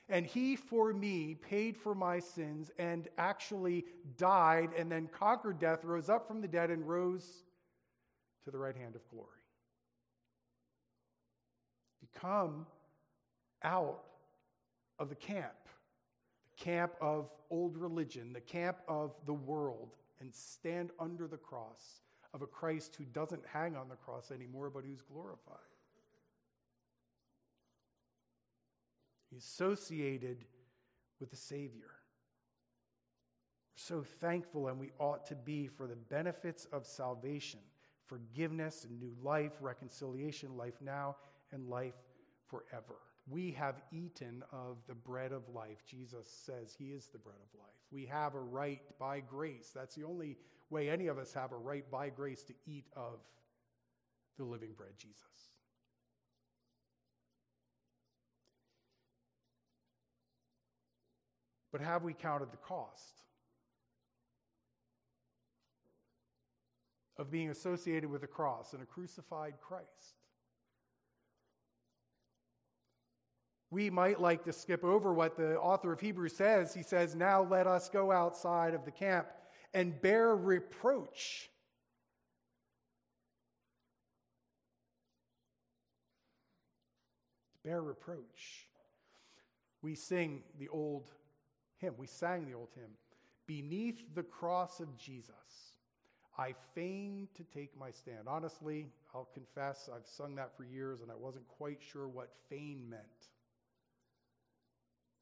And 0.09 0.25
he, 0.25 0.57
for 0.57 0.91
me, 0.91 1.35
paid 1.35 1.77
for 1.77 1.95
my 1.95 2.19
sins 2.19 2.69
and 2.77 3.07
actually 3.17 3.85
died 4.17 4.71
and 4.77 4.91
then 4.91 5.07
conquered 5.07 5.57
death, 5.57 5.85
rose 5.85 6.09
up 6.09 6.27
from 6.27 6.41
the 6.41 6.49
dead, 6.49 6.69
and 6.69 6.85
rose 6.85 7.45
to 8.43 8.51
the 8.51 8.57
right 8.57 8.75
hand 8.75 8.95
of 8.95 9.07
glory. 9.09 9.27
Become 12.13 12.65
out 13.63 14.03
of 14.99 15.07
the 15.07 15.15
camp, 15.15 15.53
the 16.57 16.63
camp 16.63 16.91
of 16.99 17.29
old 17.49 17.77
religion, 17.77 18.33
the 18.33 18.41
camp 18.41 18.79
of 18.89 19.13
the 19.25 19.33
world, 19.33 19.95
and 20.19 20.35
stand 20.35 20.91
under 20.99 21.25
the 21.25 21.37
cross 21.37 22.01
of 22.33 22.41
a 22.41 22.47
Christ 22.47 22.95
who 22.97 23.05
doesn't 23.05 23.43
hang 23.51 23.75
on 23.75 23.89
the 23.89 23.95
cross 23.95 24.31
anymore, 24.31 24.69
but 24.69 24.83
who's 24.85 25.01
glorified. 25.01 25.57
He's 29.29 29.43
associated 29.43 30.45
with 31.19 31.29
the 31.29 31.37
Savior. 31.37 31.91
We're 33.73 33.75
so 33.75 34.03
thankful, 34.19 34.67
and 34.67 34.79
we 34.79 34.91
ought 34.99 35.25
to 35.27 35.35
be, 35.35 35.67
for 35.67 35.87
the 35.87 35.95
benefits 35.95 36.65
of 36.73 36.85
salvation, 36.85 37.59
forgiveness, 38.05 38.85
and 38.85 38.99
new 38.99 39.15
life, 39.23 39.53
reconciliation, 39.61 40.57
life 40.57 40.75
now, 40.81 41.15
and 41.51 41.69
life 41.69 41.95
forever. 42.47 42.95
We 43.29 43.51
have 43.51 43.81
eaten 43.91 44.43
of 44.51 44.77
the 44.87 44.95
bread 44.95 45.31
of 45.31 45.47
life. 45.53 45.85
Jesus 45.85 46.27
says 46.27 46.75
he 46.77 46.91
is 46.91 47.07
the 47.07 47.19
bread 47.19 47.37
of 47.37 47.59
life. 47.59 47.69
We 47.91 48.05
have 48.07 48.35
a 48.35 48.39
right 48.39 48.81
by 48.99 49.21
grace. 49.21 49.71
That's 49.73 49.95
the 49.95 50.03
only 50.03 50.37
way 50.71 50.89
any 50.89 51.07
of 51.07 51.17
us 51.17 51.33
have 51.33 51.51
a 51.51 51.57
right 51.57 51.89
by 51.91 52.09
grace 52.09 52.43
to 52.43 52.53
eat 52.65 52.85
of 52.95 53.19
the 54.37 54.43
living 54.43 54.71
bread, 54.75 54.91
Jesus. 54.97 55.21
But 61.71 61.81
have 61.81 62.03
we 62.03 62.13
counted 62.13 62.51
the 62.51 62.57
cost 62.57 63.21
of 67.17 67.31
being 67.31 67.49
associated 67.49 68.09
with 68.09 68.23
a 68.23 68.27
cross 68.27 68.73
and 68.73 68.81
a 68.81 68.85
crucified 68.85 69.53
Christ? 69.61 70.21
we 73.71 73.89
might 73.89 74.19
like 74.19 74.43
to 74.43 74.51
skip 74.51 74.83
over 74.83 75.13
what 75.13 75.37
the 75.37 75.57
author 75.57 75.93
of 75.93 76.01
Hebrews 76.01 76.35
says. 76.35 76.73
He 76.73 76.83
says, 76.83 77.15
Now 77.15 77.41
let 77.41 77.65
us 77.65 77.89
go 77.89 78.11
outside 78.11 78.73
of 78.73 78.83
the 78.83 78.91
camp 78.91 79.27
and 79.73 79.99
bear 80.01 80.35
reproach. 80.35 81.49
Bear 87.63 87.81
reproach. 87.81 88.67
We 89.81 89.95
sing 89.95 90.43
the 90.59 90.67
old 90.69 91.09
hymn, 91.77 91.93
we 91.97 92.07
sang 92.07 92.45
the 92.45 92.53
old 92.53 92.69
hymn, 92.75 92.91
Beneath 93.47 94.15
the 94.15 94.23
cross 94.23 94.79
of 94.79 94.95
Jesus, 94.97 95.75
I 96.37 96.53
fain 96.73 97.27
to 97.35 97.43
take 97.43 97.77
my 97.77 97.91
stand. 97.91 98.27
Honestly, 98.27 98.87
I'll 99.13 99.27
confess, 99.33 99.89
I've 99.93 100.07
sung 100.07 100.35
that 100.35 100.55
for 100.55 100.63
years 100.63 101.01
and 101.01 101.11
I 101.11 101.15
wasn't 101.15 101.47
quite 101.47 101.79
sure 101.81 102.07
what 102.07 102.29
fain 102.49 102.89
meant. 102.89 103.03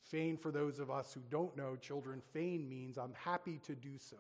Fain, 0.04 0.38
for 0.38 0.52
those 0.52 0.80
of 0.80 0.92
us 0.92 1.14
who 1.14 1.22
don't 1.30 1.58
know 1.58 1.76
children, 1.76 2.22
fain 2.32 2.70
means 2.70 2.98
I'm 2.98 3.14
happy 3.14 3.60
to 3.66 3.74
do 3.74 3.98
so. 3.98 4.18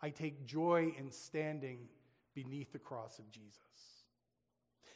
I 0.00 0.10
take 0.10 0.46
joy 0.46 0.92
in 0.98 1.10
standing 1.10 1.88
beneath 2.34 2.72
the 2.72 2.78
cross 2.78 3.18
of 3.18 3.30
Jesus. 3.30 3.58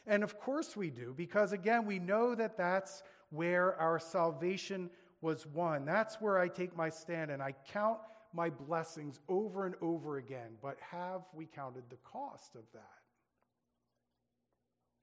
And 0.05 0.23
of 0.23 0.39
course 0.39 0.75
we 0.75 0.89
do, 0.89 1.13
because 1.15 1.51
again, 1.51 1.85
we 1.85 1.99
know 1.99 2.35
that 2.35 2.57
that's 2.57 3.03
where 3.29 3.79
our 3.79 3.99
salvation 3.99 4.89
was 5.21 5.45
won. 5.47 5.85
That's 5.85 6.21
where 6.21 6.37
I 6.37 6.47
take 6.47 6.75
my 6.75 6.89
stand 6.89 7.31
and 7.31 7.41
I 7.41 7.53
count 7.71 7.99
my 8.33 8.49
blessings 8.49 9.19
over 9.29 9.65
and 9.65 9.75
over 9.81 10.17
again. 10.17 10.57
But 10.61 10.77
have 10.79 11.21
we 11.33 11.45
counted 11.45 11.83
the 11.89 11.97
cost 11.97 12.55
of 12.55 12.63
that? 12.73 12.81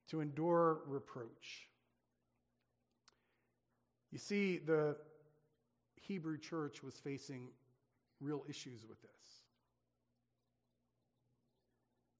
To 0.09 0.21
endure 0.21 0.81
reproach. 0.87 1.69
You 4.11 4.19
see, 4.19 4.59
the 4.59 4.97
Hebrew 5.97 6.37
church 6.37 6.83
was 6.83 6.95
facing 6.95 7.49
real 8.21 8.45
issues 8.49 8.85
with 8.89 9.01
this. 9.01 9.40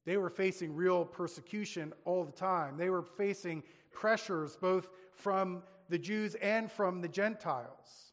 They 0.05 0.17
were 0.17 0.31
facing 0.31 0.75
real 0.75 1.05
persecution 1.05 1.93
all 2.05 2.25
the 2.25 2.33
time. 2.33 2.77
They 2.77 2.91
were 2.91 3.03
facing 3.03 3.63
pressures 3.93 4.57
both 4.57 4.89
from 5.13 5.63
the 5.89 5.99
Jews 5.99 6.35
and 6.37 6.71
from 6.71 7.01
the 7.01 7.09
Gentiles. 7.09 8.13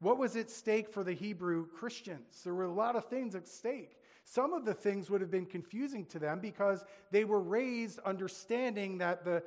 What 0.00 0.18
was 0.18 0.36
at 0.36 0.50
stake 0.50 0.88
for 0.88 1.02
the 1.02 1.12
Hebrew 1.12 1.66
Christians? 1.66 2.42
There 2.44 2.54
were 2.54 2.64
a 2.64 2.72
lot 2.72 2.94
of 2.94 3.06
things 3.06 3.34
at 3.34 3.48
stake. 3.48 3.96
Some 4.24 4.52
of 4.52 4.64
the 4.64 4.74
things 4.74 5.08
would 5.08 5.20
have 5.20 5.30
been 5.30 5.46
confusing 5.46 6.04
to 6.06 6.18
them 6.18 6.38
because 6.38 6.84
they 7.10 7.24
were 7.24 7.40
raised 7.40 7.98
understanding 8.00 8.98
that 8.98 9.24
the 9.24 9.42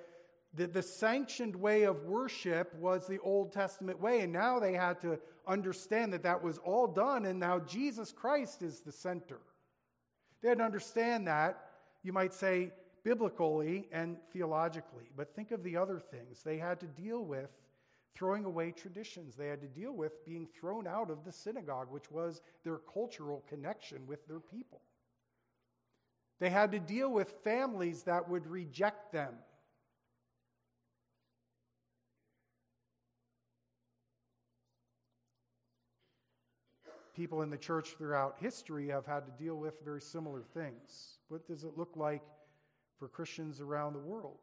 the, 0.54 0.68
the 0.68 0.82
sanctioned 0.82 1.56
way 1.56 1.84
of 1.84 2.04
worship 2.04 2.76
was 2.76 3.08
the 3.08 3.20
Old 3.20 3.54
Testament 3.54 4.00
way, 4.02 4.22
and 4.22 4.34
now 4.34 4.60
they 4.60 4.74
had 4.74 5.00
to 5.02 5.18
understand 5.48 6.12
that 6.14 6.24
that 6.24 6.44
was 6.44 6.58
all 6.58 6.88
done, 6.88 7.26
and 7.26 7.40
now 7.40 7.60
Jesus 7.60 8.12
Christ 8.12 8.62
is 8.62 8.82
the 8.82 8.92
center. 8.92 9.40
They 10.42 10.50
had 10.50 10.58
to 10.58 10.64
understand 10.64 11.28
that, 11.28 11.70
you 12.04 12.14
might 12.14 12.34
say, 12.34 12.72
biblically 13.04 13.88
and 13.92 14.18
theologically. 14.32 15.10
But 15.16 15.36
think 15.36 15.52
of 15.52 15.64
the 15.64 15.78
other 15.78 16.00
things. 16.00 16.44
They 16.44 16.58
had 16.58 16.80
to 16.80 16.88
deal 16.88 17.24
with 17.24 17.50
throwing 18.16 18.46
away 18.46 18.72
traditions, 18.72 19.36
they 19.36 19.48
had 19.48 19.62
to 19.62 19.68
deal 19.68 19.94
with 19.94 20.26
being 20.26 20.46
thrown 20.46 20.86
out 20.86 21.10
of 21.10 21.24
the 21.24 21.32
synagogue, 21.32 21.90
which 21.90 22.12
was 22.12 22.42
their 22.64 22.78
cultural 22.78 23.44
connection 23.48 24.06
with 24.06 24.28
their 24.28 24.40
people. 24.40 24.82
They 26.40 26.50
had 26.50 26.72
to 26.74 26.80
deal 26.80 27.10
with 27.10 27.32
families 27.44 28.04
that 28.04 28.28
would 28.28 28.48
reject 28.48 29.12
them 29.14 29.36
people 37.14 37.42
in 37.42 37.50
the 37.50 37.58
church 37.58 37.96
throughout 37.98 38.36
history 38.40 38.88
have 38.90 39.06
had 39.06 39.26
to 39.26 39.44
deal 39.44 39.56
with 39.56 39.84
very 39.84 40.02
similar 40.02 40.42
things. 40.54 41.18
What 41.28 41.48
does 41.48 41.64
it 41.64 41.78
look 41.78 41.92
like 41.96 42.22
for 43.00 43.08
Christians 43.08 43.62
around 43.62 43.94
the 43.94 44.00
world? 44.00 44.38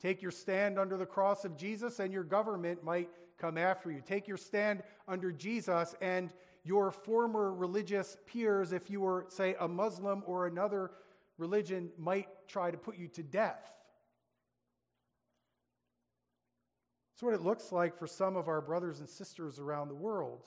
Take 0.00 0.22
your 0.22 0.30
stand 0.30 0.78
under 0.78 0.96
the 0.96 1.06
cross 1.06 1.44
of 1.44 1.56
Jesus, 1.56 2.00
and 2.00 2.12
your 2.12 2.24
government 2.24 2.82
might 2.82 3.10
come 3.38 3.58
after 3.58 3.90
you. 3.90 4.00
Take 4.04 4.26
your 4.26 4.38
stand 4.38 4.82
under 5.06 5.30
Jesus, 5.30 5.94
and 6.00 6.32
your 6.64 6.90
former 6.90 7.52
religious 7.52 8.16
peers, 8.26 8.72
if 8.72 8.90
you 8.90 9.00
were, 9.00 9.26
say, 9.28 9.56
a 9.60 9.68
Muslim 9.68 10.22
or 10.26 10.46
another 10.46 10.90
religion, 11.38 11.90
might 11.98 12.28
try 12.48 12.70
to 12.70 12.78
put 12.78 12.96
you 12.98 13.08
to 13.08 13.22
death. 13.22 13.72
It's 17.20 17.24
what 17.26 17.34
it 17.34 17.42
looks 17.42 17.70
like 17.70 17.98
for 17.98 18.06
some 18.06 18.34
of 18.34 18.48
our 18.48 18.62
brothers 18.62 19.00
and 19.00 19.06
sisters 19.06 19.58
around 19.58 19.88
the 19.88 19.94
world. 19.94 20.40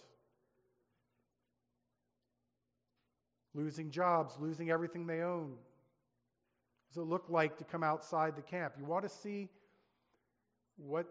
Losing 3.54 3.92
jobs, 3.92 4.38
losing 4.40 4.72
everything 4.72 5.06
they 5.06 5.22
own. 5.22 5.50
What 5.52 6.90
does 6.90 6.98
it 6.98 7.06
look 7.06 7.26
like 7.30 7.60
to 7.60 7.64
come 7.64 7.84
outside 7.84 8.36
the 8.36 8.42
camp? 8.42 8.74
You 8.80 8.86
want 8.86 9.04
to 9.04 9.10
see 9.10 9.50
what 10.76 11.06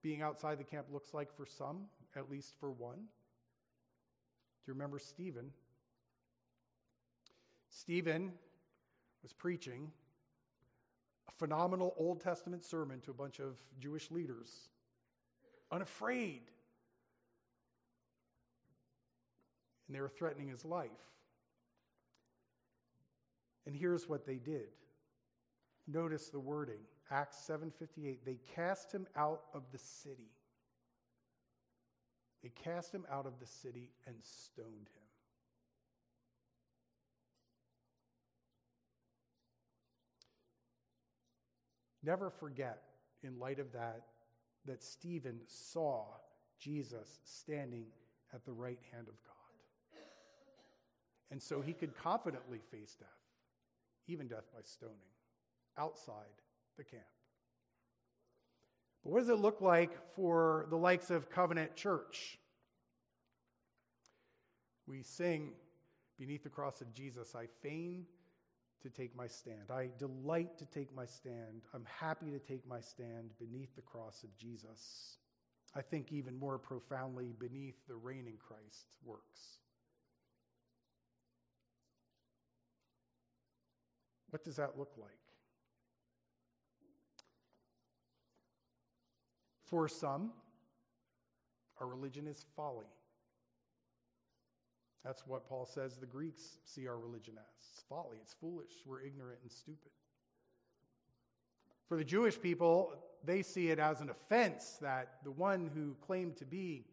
being 0.00 0.22
outside 0.22 0.60
the 0.60 0.64
camp 0.64 0.86
looks 0.92 1.12
like 1.12 1.36
for 1.36 1.44
some, 1.44 1.86
at 2.14 2.30
least 2.30 2.54
for 2.60 2.70
one? 2.70 2.98
Do 2.98 3.02
you 4.68 4.74
remember 4.74 5.00
Stephen? 5.00 5.50
Stephen 7.68 8.30
was 9.24 9.32
preaching 9.32 9.90
a 11.28 11.32
phenomenal 11.32 11.94
Old 11.96 12.20
Testament 12.20 12.64
sermon 12.64 13.00
to 13.02 13.10
a 13.10 13.14
bunch 13.14 13.40
of 13.40 13.56
Jewish 13.80 14.10
leaders, 14.10 14.68
unafraid. 15.70 16.42
And 19.86 19.94
they 19.94 20.00
were 20.00 20.08
threatening 20.08 20.48
his 20.48 20.64
life. 20.64 20.90
And 23.66 23.74
here's 23.74 24.08
what 24.08 24.26
they 24.26 24.36
did. 24.36 24.68
Notice 25.86 26.28
the 26.28 26.40
wording. 26.40 26.80
Acts 27.10 27.38
7:58. 27.38 28.24
They 28.24 28.38
cast 28.54 28.90
him 28.90 29.06
out 29.14 29.44
of 29.54 29.70
the 29.70 29.78
city. 29.78 30.30
They 32.42 32.48
cast 32.50 32.92
him 32.92 33.06
out 33.10 33.26
of 33.26 33.38
the 33.38 33.46
city 33.46 33.92
and 34.06 34.16
stoned 34.22 34.88
him. 34.88 35.05
Never 42.06 42.30
forget, 42.30 42.82
in 43.24 43.40
light 43.40 43.58
of 43.58 43.72
that, 43.72 44.02
that 44.64 44.82
Stephen 44.82 45.40
saw 45.48 46.04
Jesus 46.60 47.18
standing 47.24 47.86
at 48.32 48.44
the 48.44 48.52
right 48.52 48.78
hand 48.92 49.08
of 49.08 49.14
God. 49.24 50.00
And 51.32 51.42
so 51.42 51.60
he 51.60 51.72
could 51.72 51.96
confidently 51.96 52.60
face 52.70 52.94
death, 52.94 53.08
even 54.06 54.28
death 54.28 54.44
by 54.54 54.60
stoning, 54.62 54.94
outside 55.76 56.14
the 56.76 56.84
camp. 56.84 57.02
But 59.02 59.12
what 59.12 59.18
does 59.18 59.28
it 59.28 59.38
look 59.38 59.60
like 59.60 59.90
for 60.14 60.66
the 60.70 60.76
likes 60.76 61.10
of 61.10 61.28
Covenant 61.28 61.74
Church? 61.74 62.38
We 64.86 65.02
sing, 65.02 65.50
Beneath 66.18 66.44
the 66.44 66.50
cross 66.50 66.80
of 66.80 66.94
Jesus, 66.94 67.34
I 67.34 67.46
fain 67.62 68.06
to 68.86 69.02
take 69.02 69.16
my 69.16 69.26
stand. 69.26 69.70
I 69.70 69.88
delight 69.98 70.58
to 70.58 70.66
take 70.66 70.94
my 70.94 71.04
stand. 71.04 71.62
I'm 71.74 71.86
happy 71.98 72.30
to 72.30 72.38
take 72.38 72.66
my 72.68 72.80
stand 72.80 73.30
beneath 73.38 73.74
the 73.74 73.82
cross 73.82 74.22
of 74.22 74.36
Jesus. 74.36 75.18
I 75.74 75.82
think 75.82 76.12
even 76.12 76.38
more 76.38 76.58
profoundly 76.58 77.32
beneath 77.38 77.74
the 77.88 77.96
reigning 77.96 78.36
Christ 78.38 78.86
works. 79.04 79.58
What 84.30 84.44
does 84.44 84.56
that 84.56 84.78
look 84.78 84.92
like? 84.96 85.10
For 89.64 89.88
some, 89.88 90.30
our 91.80 91.86
religion 91.88 92.28
is 92.28 92.44
folly. 92.54 92.86
That's 95.06 95.24
what 95.24 95.48
Paul 95.48 95.66
says 95.66 95.96
the 95.96 96.06
Greeks 96.06 96.58
see 96.64 96.88
our 96.88 96.98
religion 96.98 97.34
as. 97.38 97.64
It's 97.72 97.84
folly, 97.88 98.16
it's 98.20 98.34
foolish, 98.34 98.72
we're 98.84 99.02
ignorant 99.02 99.38
and 99.42 99.52
stupid. 99.52 99.92
For 101.88 101.96
the 101.96 102.04
Jewish 102.04 102.40
people, 102.40 102.92
they 103.24 103.42
see 103.42 103.68
it 103.68 103.78
as 103.78 104.00
an 104.00 104.10
offense 104.10 104.78
that 104.82 105.18
the 105.22 105.30
one 105.30 105.70
who 105.72 105.94
claimed 106.04 106.36
to 106.38 106.44
be 106.44 106.86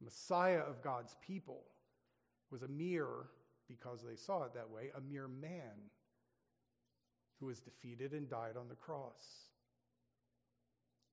the 0.00 0.04
Messiah 0.04 0.58
of 0.58 0.82
God's 0.82 1.16
people 1.26 1.62
was 2.50 2.62
a 2.62 2.68
mere, 2.68 3.30
because 3.68 4.04
they 4.06 4.16
saw 4.16 4.42
it 4.42 4.52
that 4.52 4.68
way, 4.68 4.90
a 4.94 5.00
mere 5.00 5.26
man 5.26 5.88
who 7.40 7.46
was 7.46 7.58
defeated 7.58 8.12
and 8.12 8.28
died 8.28 8.58
on 8.58 8.68
the 8.68 8.74
cross. 8.74 9.48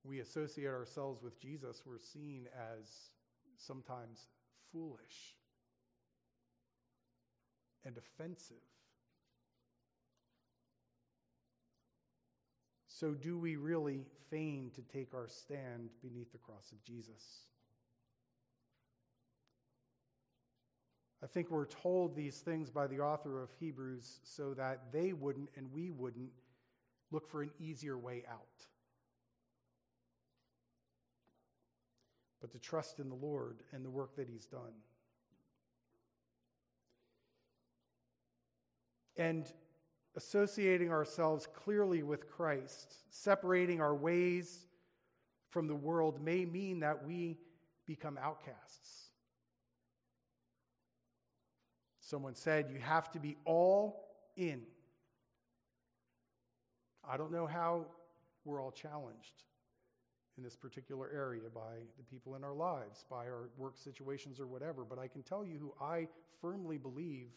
We 0.04 0.20
associate 0.20 0.68
ourselves 0.68 1.22
with 1.22 1.40
Jesus, 1.40 1.84
we're 1.86 1.98
seen 1.98 2.48
as 2.54 3.08
sometimes 3.56 4.26
foolish 4.70 5.36
and 7.84 7.96
offensive. 7.96 8.56
So, 12.88 13.14
do 13.14 13.36
we 13.36 13.56
really 13.56 14.04
fain 14.30 14.70
to 14.74 14.82
take 14.82 15.12
our 15.12 15.26
stand 15.26 15.90
beneath 16.02 16.30
the 16.30 16.38
cross 16.38 16.70
of 16.70 16.82
Jesus? 16.84 17.46
I 21.22 21.26
think 21.26 21.50
we're 21.50 21.66
told 21.66 22.16
these 22.16 22.38
things 22.38 22.70
by 22.70 22.88
the 22.88 22.98
author 22.98 23.42
of 23.42 23.50
Hebrews 23.60 24.20
so 24.24 24.54
that 24.54 24.92
they 24.92 25.12
wouldn't 25.12 25.50
and 25.56 25.72
we 25.72 25.90
wouldn't 25.90 26.30
look 27.12 27.28
for 27.28 27.42
an 27.42 27.50
easier 27.60 27.96
way 27.96 28.24
out. 28.30 28.66
But 32.40 32.50
to 32.52 32.58
trust 32.58 32.98
in 32.98 33.08
the 33.08 33.14
Lord 33.14 33.62
and 33.72 33.84
the 33.84 33.90
work 33.90 34.16
that 34.16 34.28
He's 34.28 34.46
done. 34.46 34.72
And 39.16 39.50
associating 40.16 40.90
ourselves 40.90 41.46
clearly 41.46 42.02
with 42.02 42.28
Christ, 42.28 42.96
separating 43.10 43.80
our 43.80 43.94
ways 43.94 44.66
from 45.50 45.66
the 45.66 45.74
world, 45.74 46.20
may 46.20 46.44
mean 46.44 46.80
that 46.80 47.06
we 47.06 47.38
become 47.86 48.18
outcasts. 48.18 49.10
Someone 52.00 52.34
said, 52.34 52.70
You 52.70 52.78
have 52.78 53.10
to 53.12 53.20
be 53.20 53.36
all 53.44 54.08
in. 54.36 54.62
I 57.08 57.16
don't 57.16 57.32
know 57.32 57.46
how 57.46 57.86
we're 58.44 58.62
all 58.62 58.70
challenged 58.70 59.44
in 60.36 60.42
this 60.42 60.56
particular 60.56 61.10
area 61.12 61.48
by 61.54 61.80
the 61.98 62.04
people 62.04 62.34
in 62.34 62.44
our 62.44 62.54
lives, 62.54 63.04
by 63.10 63.26
our 63.26 63.50
work 63.56 63.76
situations 63.76 64.40
or 64.40 64.46
whatever, 64.46 64.84
but 64.84 64.98
I 64.98 65.08
can 65.08 65.22
tell 65.22 65.44
you 65.44 65.58
who 65.58 65.74
I 65.80 66.08
firmly 66.40 66.78
believe 66.78 67.28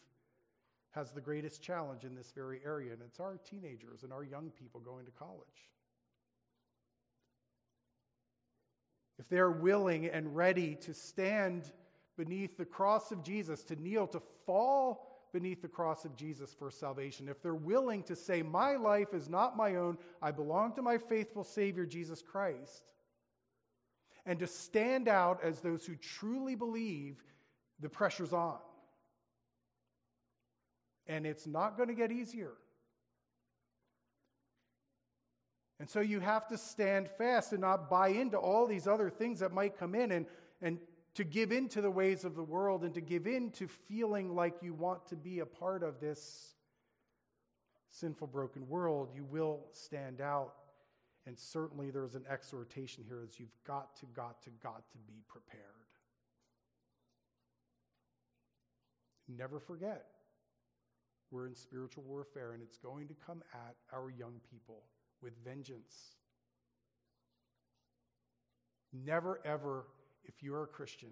has 0.96 1.10
the 1.10 1.20
greatest 1.20 1.62
challenge 1.62 2.04
in 2.04 2.14
this 2.14 2.32
very 2.34 2.58
area, 2.64 2.90
and 2.90 3.02
it's 3.02 3.20
our 3.20 3.38
teenagers 3.48 4.02
and 4.02 4.12
our 4.12 4.24
young 4.24 4.50
people 4.58 4.80
going 4.80 5.04
to 5.04 5.12
college. 5.12 5.68
If 9.18 9.28
they're 9.28 9.50
willing 9.50 10.06
and 10.06 10.34
ready 10.34 10.74
to 10.76 10.94
stand 10.94 11.70
beneath 12.16 12.56
the 12.56 12.64
cross 12.64 13.12
of 13.12 13.22
Jesus, 13.22 13.62
to 13.64 13.76
kneel, 13.76 14.06
to 14.08 14.22
fall 14.46 15.28
beneath 15.34 15.60
the 15.60 15.68
cross 15.68 16.06
of 16.06 16.16
Jesus 16.16 16.54
for 16.54 16.70
salvation, 16.70 17.28
if 17.28 17.42
they're 17.42 17.54
willing 17.54 18.02
to 18.04 18.16
say, 18.16 18.40
My 18.40 18.76
life 18.76 19.12
is 19.12 19.28
not 19.28 19.54
my 19.54 19.76
own, 19.76 19.98
I 20.22 20.30
belong 20.30 20.72
to 20.74 20.82
my 20.82 20.96
faithful 20.96 21.44
Savior, 21.44 21.84
Jesus 21.84 22.22
Christ, 22.22 22.84
and 24.24 24.38
to 24.38 24.46
stand 24.46 25.08
out 25.08 25.44
as 25.44 25.60
those 25.60 25.84
who 25.84 25.94
truly 25.94 26.54
believe, 26.54 27.22
the 27.80 27.90
pressure's 27.90 28.32
on 28.32 28.56
and 31.06 31.26
it's 31.26 31.46
not 31.46 31.76
going 31.76 31.88
to 31.88 31.94
get 31.94 32.10
easier. 32.10 32.52
And 35.78 35.88
so 35.88 36.00
you 36.00 36.20
have 36.20 36.48
to 36.48 36.58
stand 36.58 37.08
fast 37.18 37.52
and 37.52 37.60
not 37.60 37.90
buy 37.90 38.08
into 38.08 38.38
all 38.38 38.66
these 38.66 38.86
other 38.86 39.10
things 39.10 39.40
that 39.40 39.52
might 39.52 39.78
come 39.78 39.94
in 39.94 40.10
and, 40.10 40.26
and 40.62 40.78
to 41.14 41.24
give 41.24 41.52
in 41.52 41.68
to 41.70 41.82
the 41.82 41.90
ways 41.90 42.24
of 42.24 42.34
the 42.34 42.42
world 42.42 42.82
and 42.82 42.94
to 42.94 43.00
give 43.00 43.26
in 43.26 43.50
to 43.52 43.68
feeling 43.68 44.34
like 44.34 44.54
you 44.62 44.72
want 44.72 45.06
to 45.08 45.16
be 45.16 45.40
a 45.40 45.46
part 45.46 45.82
of 45.82 46.00
this 46.00 46.54
sinful, 47.90 48.26
broken 48.26 48.66
world. 48.68 49.10
You 49.14 49.24
will 49.24 49.66
stand 49.72 50.20
out. 50.20 50.54
And 51.26 51.38
certainly 51.38 51.90
there's 51.90 52.14
an 52.14 52.24
exhortation 52.30 53.04
here 53.06 53.20
as 53.22 53.38
you've 53.38 53.56
got 53.66 53.96
to, 53.96 54.06
got 54.14 54.42
to, 54.44 54.50
got 54.62 54.88
to 54.92 54.98
be 55.06 55.22
prepared. 55.28 55.62
Never 59.28 59.58
forget 59.58 60.06
we're 61.30 61.46
in 61.46 61.54
spiritual 61.54 62.04
warfare, 62.04 62.52
and 62.52 62.62
it's 62.62 62.78
going 62.78 63.08
to 63.08 63.14
come 63.26 63.42
at 63.52 63.74
our 63.92 64.10
young 64.10 64.34
people 64.50 64.84
with 65.22 65.32
vengeance. 65.44 66.16
Never, 68.92 69.40
ever, 69.44 69.86
if 70.24 70.42
you're 70.42 70.62
a 70.62 70.68
Christian, 70.68 71.10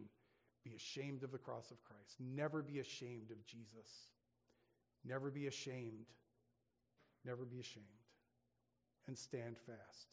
be 0.65 0.75
ashamed 0.75 1.23
of 1.23 1.33
the 1.33 1.39
cross 1.39 1.71
of 1.71 1.83
Christ. 1.85 2.17
Never 2.21 2.63
be 2.63 2.79
ashamed 2.79 3.31
of 3.31 3.45
Jesus. 3.47 4.11
Never 5.05 5.31
be 5.31 5.47
ashamed. 5.47 6.07
Never 7.25 7.45
be 7.45 7.61
ashamed. 7.61 7.87
And 9.07 9.19
stand 9.19 9.57
fast. 9.59 10.09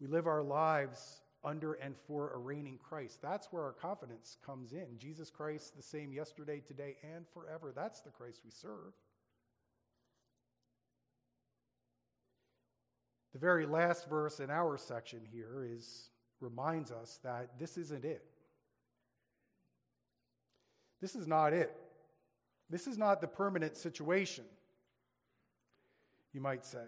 We 0.00 0.08
live 0.08 0.26
our 0.26 0.42
lives 0.42 1.20
under 1.44 1.74
and 1.74 1.94
for 2.06 2.32
a 2.32 2.38
reigning 2.38 2.78
Christ. 2.78 3.20
That's 3.22 3.48
where 3.52 3.62
our 3.62 3.72
confidence 3.72 4.36
comes 4.44 4.72
in. 4.72 4.98
Jesus 4.98 5.30
Christ, 5.30 5.76
the 5.76 5.82
same 5.82 6.12
yesterday, 6.12 6.60
today, 6.60 6.96
and 7.14 7.26
forever. 7.32 7.72
That's 7.74 8.00
the 8.00 8.10
Christ 8.10 8.40
we 8.44 8.50
serve. 8.50 8.92
The 13.32 13.38
very 13.38 13.66
last 13.66 14.08
verse 14.08 14.40
in 14.40 14.50
our 14.50 14.78
section 14.78 15.20
here 15.30 15.66
is 15.70 16.10
reminds 16.40 16.90
us 16.90 17.18
that 17.22 17.58
this 17.58 17.76
isn't 17.76 18.04
it. 18.04 18.24
This 21.00 21.14
is 21.14 21.26
not 21.26 21.52
it. 21.52 21.74
This 22.70 22.86
is 22.86 22.98
not 22.98 23.20
the 23.20 23.28
permanent 23.28 23.76
situation, 23.76 24.44
you 26.32 26.40
might 26.40 26.64
say. 26.64 26.86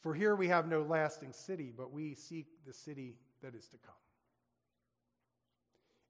For 0.00 0.14
here 0.14 0.36
we 0.36 0.48
have 0.48 0.68
no 0.68 0.82
lasting 0.82 1.32
city, 1.32 1.72
but 1.76 1.92
we 1.92 2.14
seek 2.14 2.46
the 2.66 2.72
city 2.72 3.16
that 3.42 3.54
is 3.54 3.66
to 3.68 3.78
come. 3.78 3.94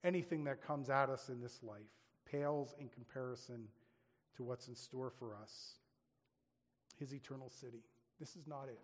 Anything 0.04 0.44
that 0.44 0.62
comes 0.62 0.90
at 0.90 1.08
us 1.08 1.28
in 1.28 1.40
this 1.40 1.62
life 1.62 1.80
pales 2.30 2.74
in 2.78 2.88
comparison 2.88 3.66
to 4.36 4.44
what's 4.44 4.68
in 4.68 4.74
store 4.74 5.10
for 5.10 5.34
us 5.34 5.74
his 6.98 7.14
eternal 7.14 7.48
city. 7.48 7.82
This 8.18 8.36
is 8.36 8.46
not 8.46 8.64
it. 8.68 8.80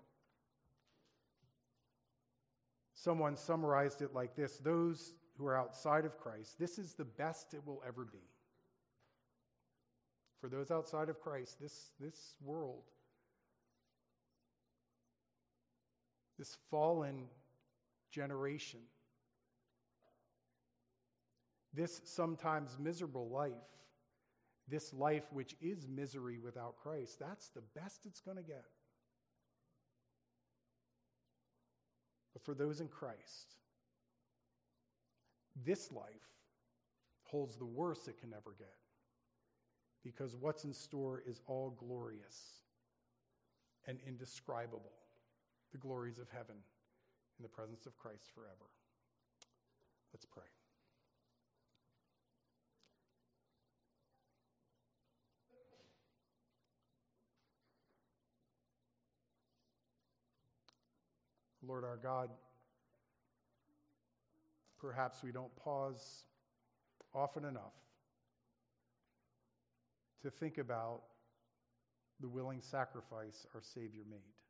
Someone 2.94 3.36
summarized 3.36 4.02
it 4.02 4.14
like 4.14 4.36
this 4.36 4.58
Those 4.58 5.14
who 5.36 5.46
are 5.46 5.58
outside 5.58 6.04
of 6.04 6.18
Christ, 6.18 6.58
this 6.58 6.78
is 6.78 6.94
the 6.94 7.04
best 7.04 7.54
it 7.54 7.66
will 7.66 7.82
ever 7.86 8.04
be. 8.04 8.22
For 10.40 10.48
those 10.48 10.70
outside 10.70 11.08
of 11.08 11.20
Christ, 11.20 11.60
this, 11.60 11.90
this 11.98 12.34
world 12.42 12.84
this 16.44 16.58
fallen 16.70 17.24
generation, 18.10 18.80
this 21.72 22.02
sometimes 22.04 22.76
miserable 22.78 23.30
life, 23.30 23.52
this 24.68 24.92
life 24.92 25.22
which 25.32 25.56
is 25.62 25.88
misery 25.88 26.38
without 26.38 26.76
Christ, 26.76 27.18
that's 27.18 27.48
the 27.48 27.62
best 27.74 28.04
it's 28.04 28.20
going 28.20 28.36
to 28.36 28.42
get. 28.42 28.66
But 32.34 32.44
for 32.44 32.52
those 32.52 32.82
in 32.82 32.88
Christ, 32.88 33.54
this 35.64 35.90
life 35.90 36.28
holds 37.22 37.56
the 37.56 37.64
worst 37.64 38.06
it 38.06 38.20
can 38.20 38.34
ever 38.34 38.54
get 38.58 38.68
because 40.02 40.36
what's 40.36 40.64
in 40.64 40.74
store 40.74 41.22
is 41.26 41.40
all 41.46 41.70
glorious 41.70 42.60
and 43.86 43.98
indescribable 44.06 44.92
the 45.74 45.78
glories 45.78 46.18
of 46.18 46.28
heaven 46.30 46.54
in 47.36 47.42
the 47.42 47.48
presence 47.48 47.84
of 47.84 47.98
Christ 47.98 48.30
forever. 48.32 48.70
Let's 50.12 50.24
pray. 50.24 50.44
Lord 61.66 61.82
our 61.82 61.96
God, 61.96 62.28
perhaps 64.78 65.24
we 65.24 65.32
don't 65.32 65.54
pause 65.56 66.24
often 67.12 67.44
enough 67.44 67.72
to 70.22 70.30
think 70.30 70.58
about 70.58 71.00
the 72.20 72.28
willing 72.28 72.60
sacrifice 72.60 73.44
our 73.54 73.62
Savior 73.62 74.02
made. 74.08 74.43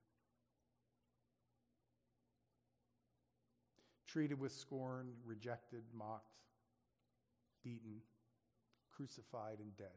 Treated 4.14 4.38
with 4.38 4.52
scorn, 4.52 5.08
rejected, 5.26 5.82
mocked, 5.92 6.38
beaten, 7.64 7.96
crucified, 8.94 9.58
and 9.58 9.76
dead. 9.76 9.88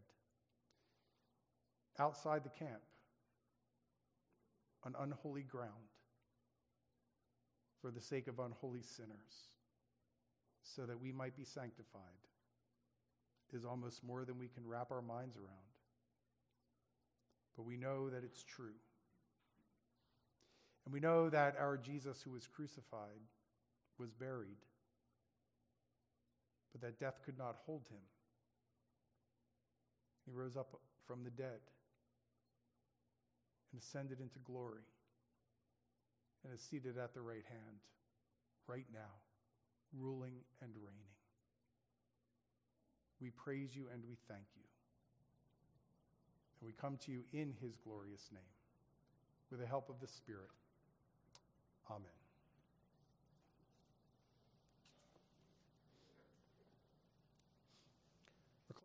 outside 2.00 2.44
the 2.44 2.50
camp 2.50 2.82
on 4.84 4.96
unholy 5.00 5.44
ground 5.44 5.72
for 7.82 7.92
the 7.92 8.02
sake 8.02 8.28
of 8.28 8.40
unholy 8.40 8.82
sinners, 8.82 9.52
so 10.64 10.86
that 10.86 11.00
we 11.00 11.12
might 11.12 11.36
be 11.36 11.44
sanctified, 11.44 12.02
is 13.54 13.66
almost 13.66 14.04
more 14.04 14.26
than 14.26 14.38
we 14.40 14.48
can 14.48 14.68
wrap 14.68 14.92
our 14.92 15.02
minds 15.02 15.38
around. 15.38 15.48
But 17.56 17.64
we 17.64 17.78
know 17.78 18.10
that 18.10 18.24
it's 18.24 18.44
true. 18.44 18.80
And 20.86 20.94
we 20.94 21.00
know 21.00 21.30
that 21.30 21.56
our 21.60 21.78
Jesus, 21.78 22.22
who 22.22 22.32
was 22.32 22.48
crucified, 22.48 23.22
was 24.00 24.12
buried, 24.12 24.62
but 26.72 26.82
that 26.82 27.00
death 27.00 27.22
could 27.26 27.38
not 27.38 27.56
hold 27.66 27.88
him. 27.90 28.02
He 30.26 30.32
rose 30.32 30.58
up 30.58 30.80
from 31.08 31.24
the 31.24 31.30
dead 31.30 31.60
and 33.72 33.82
ascended 33.82 34.20
into 34.20 34.40
glory 34.40 34.84
and 36.44 36.54
is 36.54 36.62
seated 36.62 36.98
at 36.98 37.14
the 37.14 37.22
right 37.22 37.46
hand 37.48 37.78
right 38.68 38.86
now, 38.94 39.12
ruling 39.98 40.36
and 40.62 40.72
reigning. 40.76 41.16
We 43.22 43.32
praise 43.32 43.76
you 43.76 43.86
and 43.94 44.04
we 44.08 44.18
thank 44.28 44.46
you. 44.56 44.64
And 46.60 46.68
we 46.68 46.74
come 46.74 46.98
to 47.06 47.12
you 47.12 47.22
in 47.34 47.54
his 47.62 47.76
glorious 47.84 48.30
name 48.32 48.42
with 49.50 49.60
the 49.60 49.66
help 49.66 49.90
of 49.90 50.00
the 50.00 50.08
Spirit. 50.08 50.52
Amen. 51.90 52.17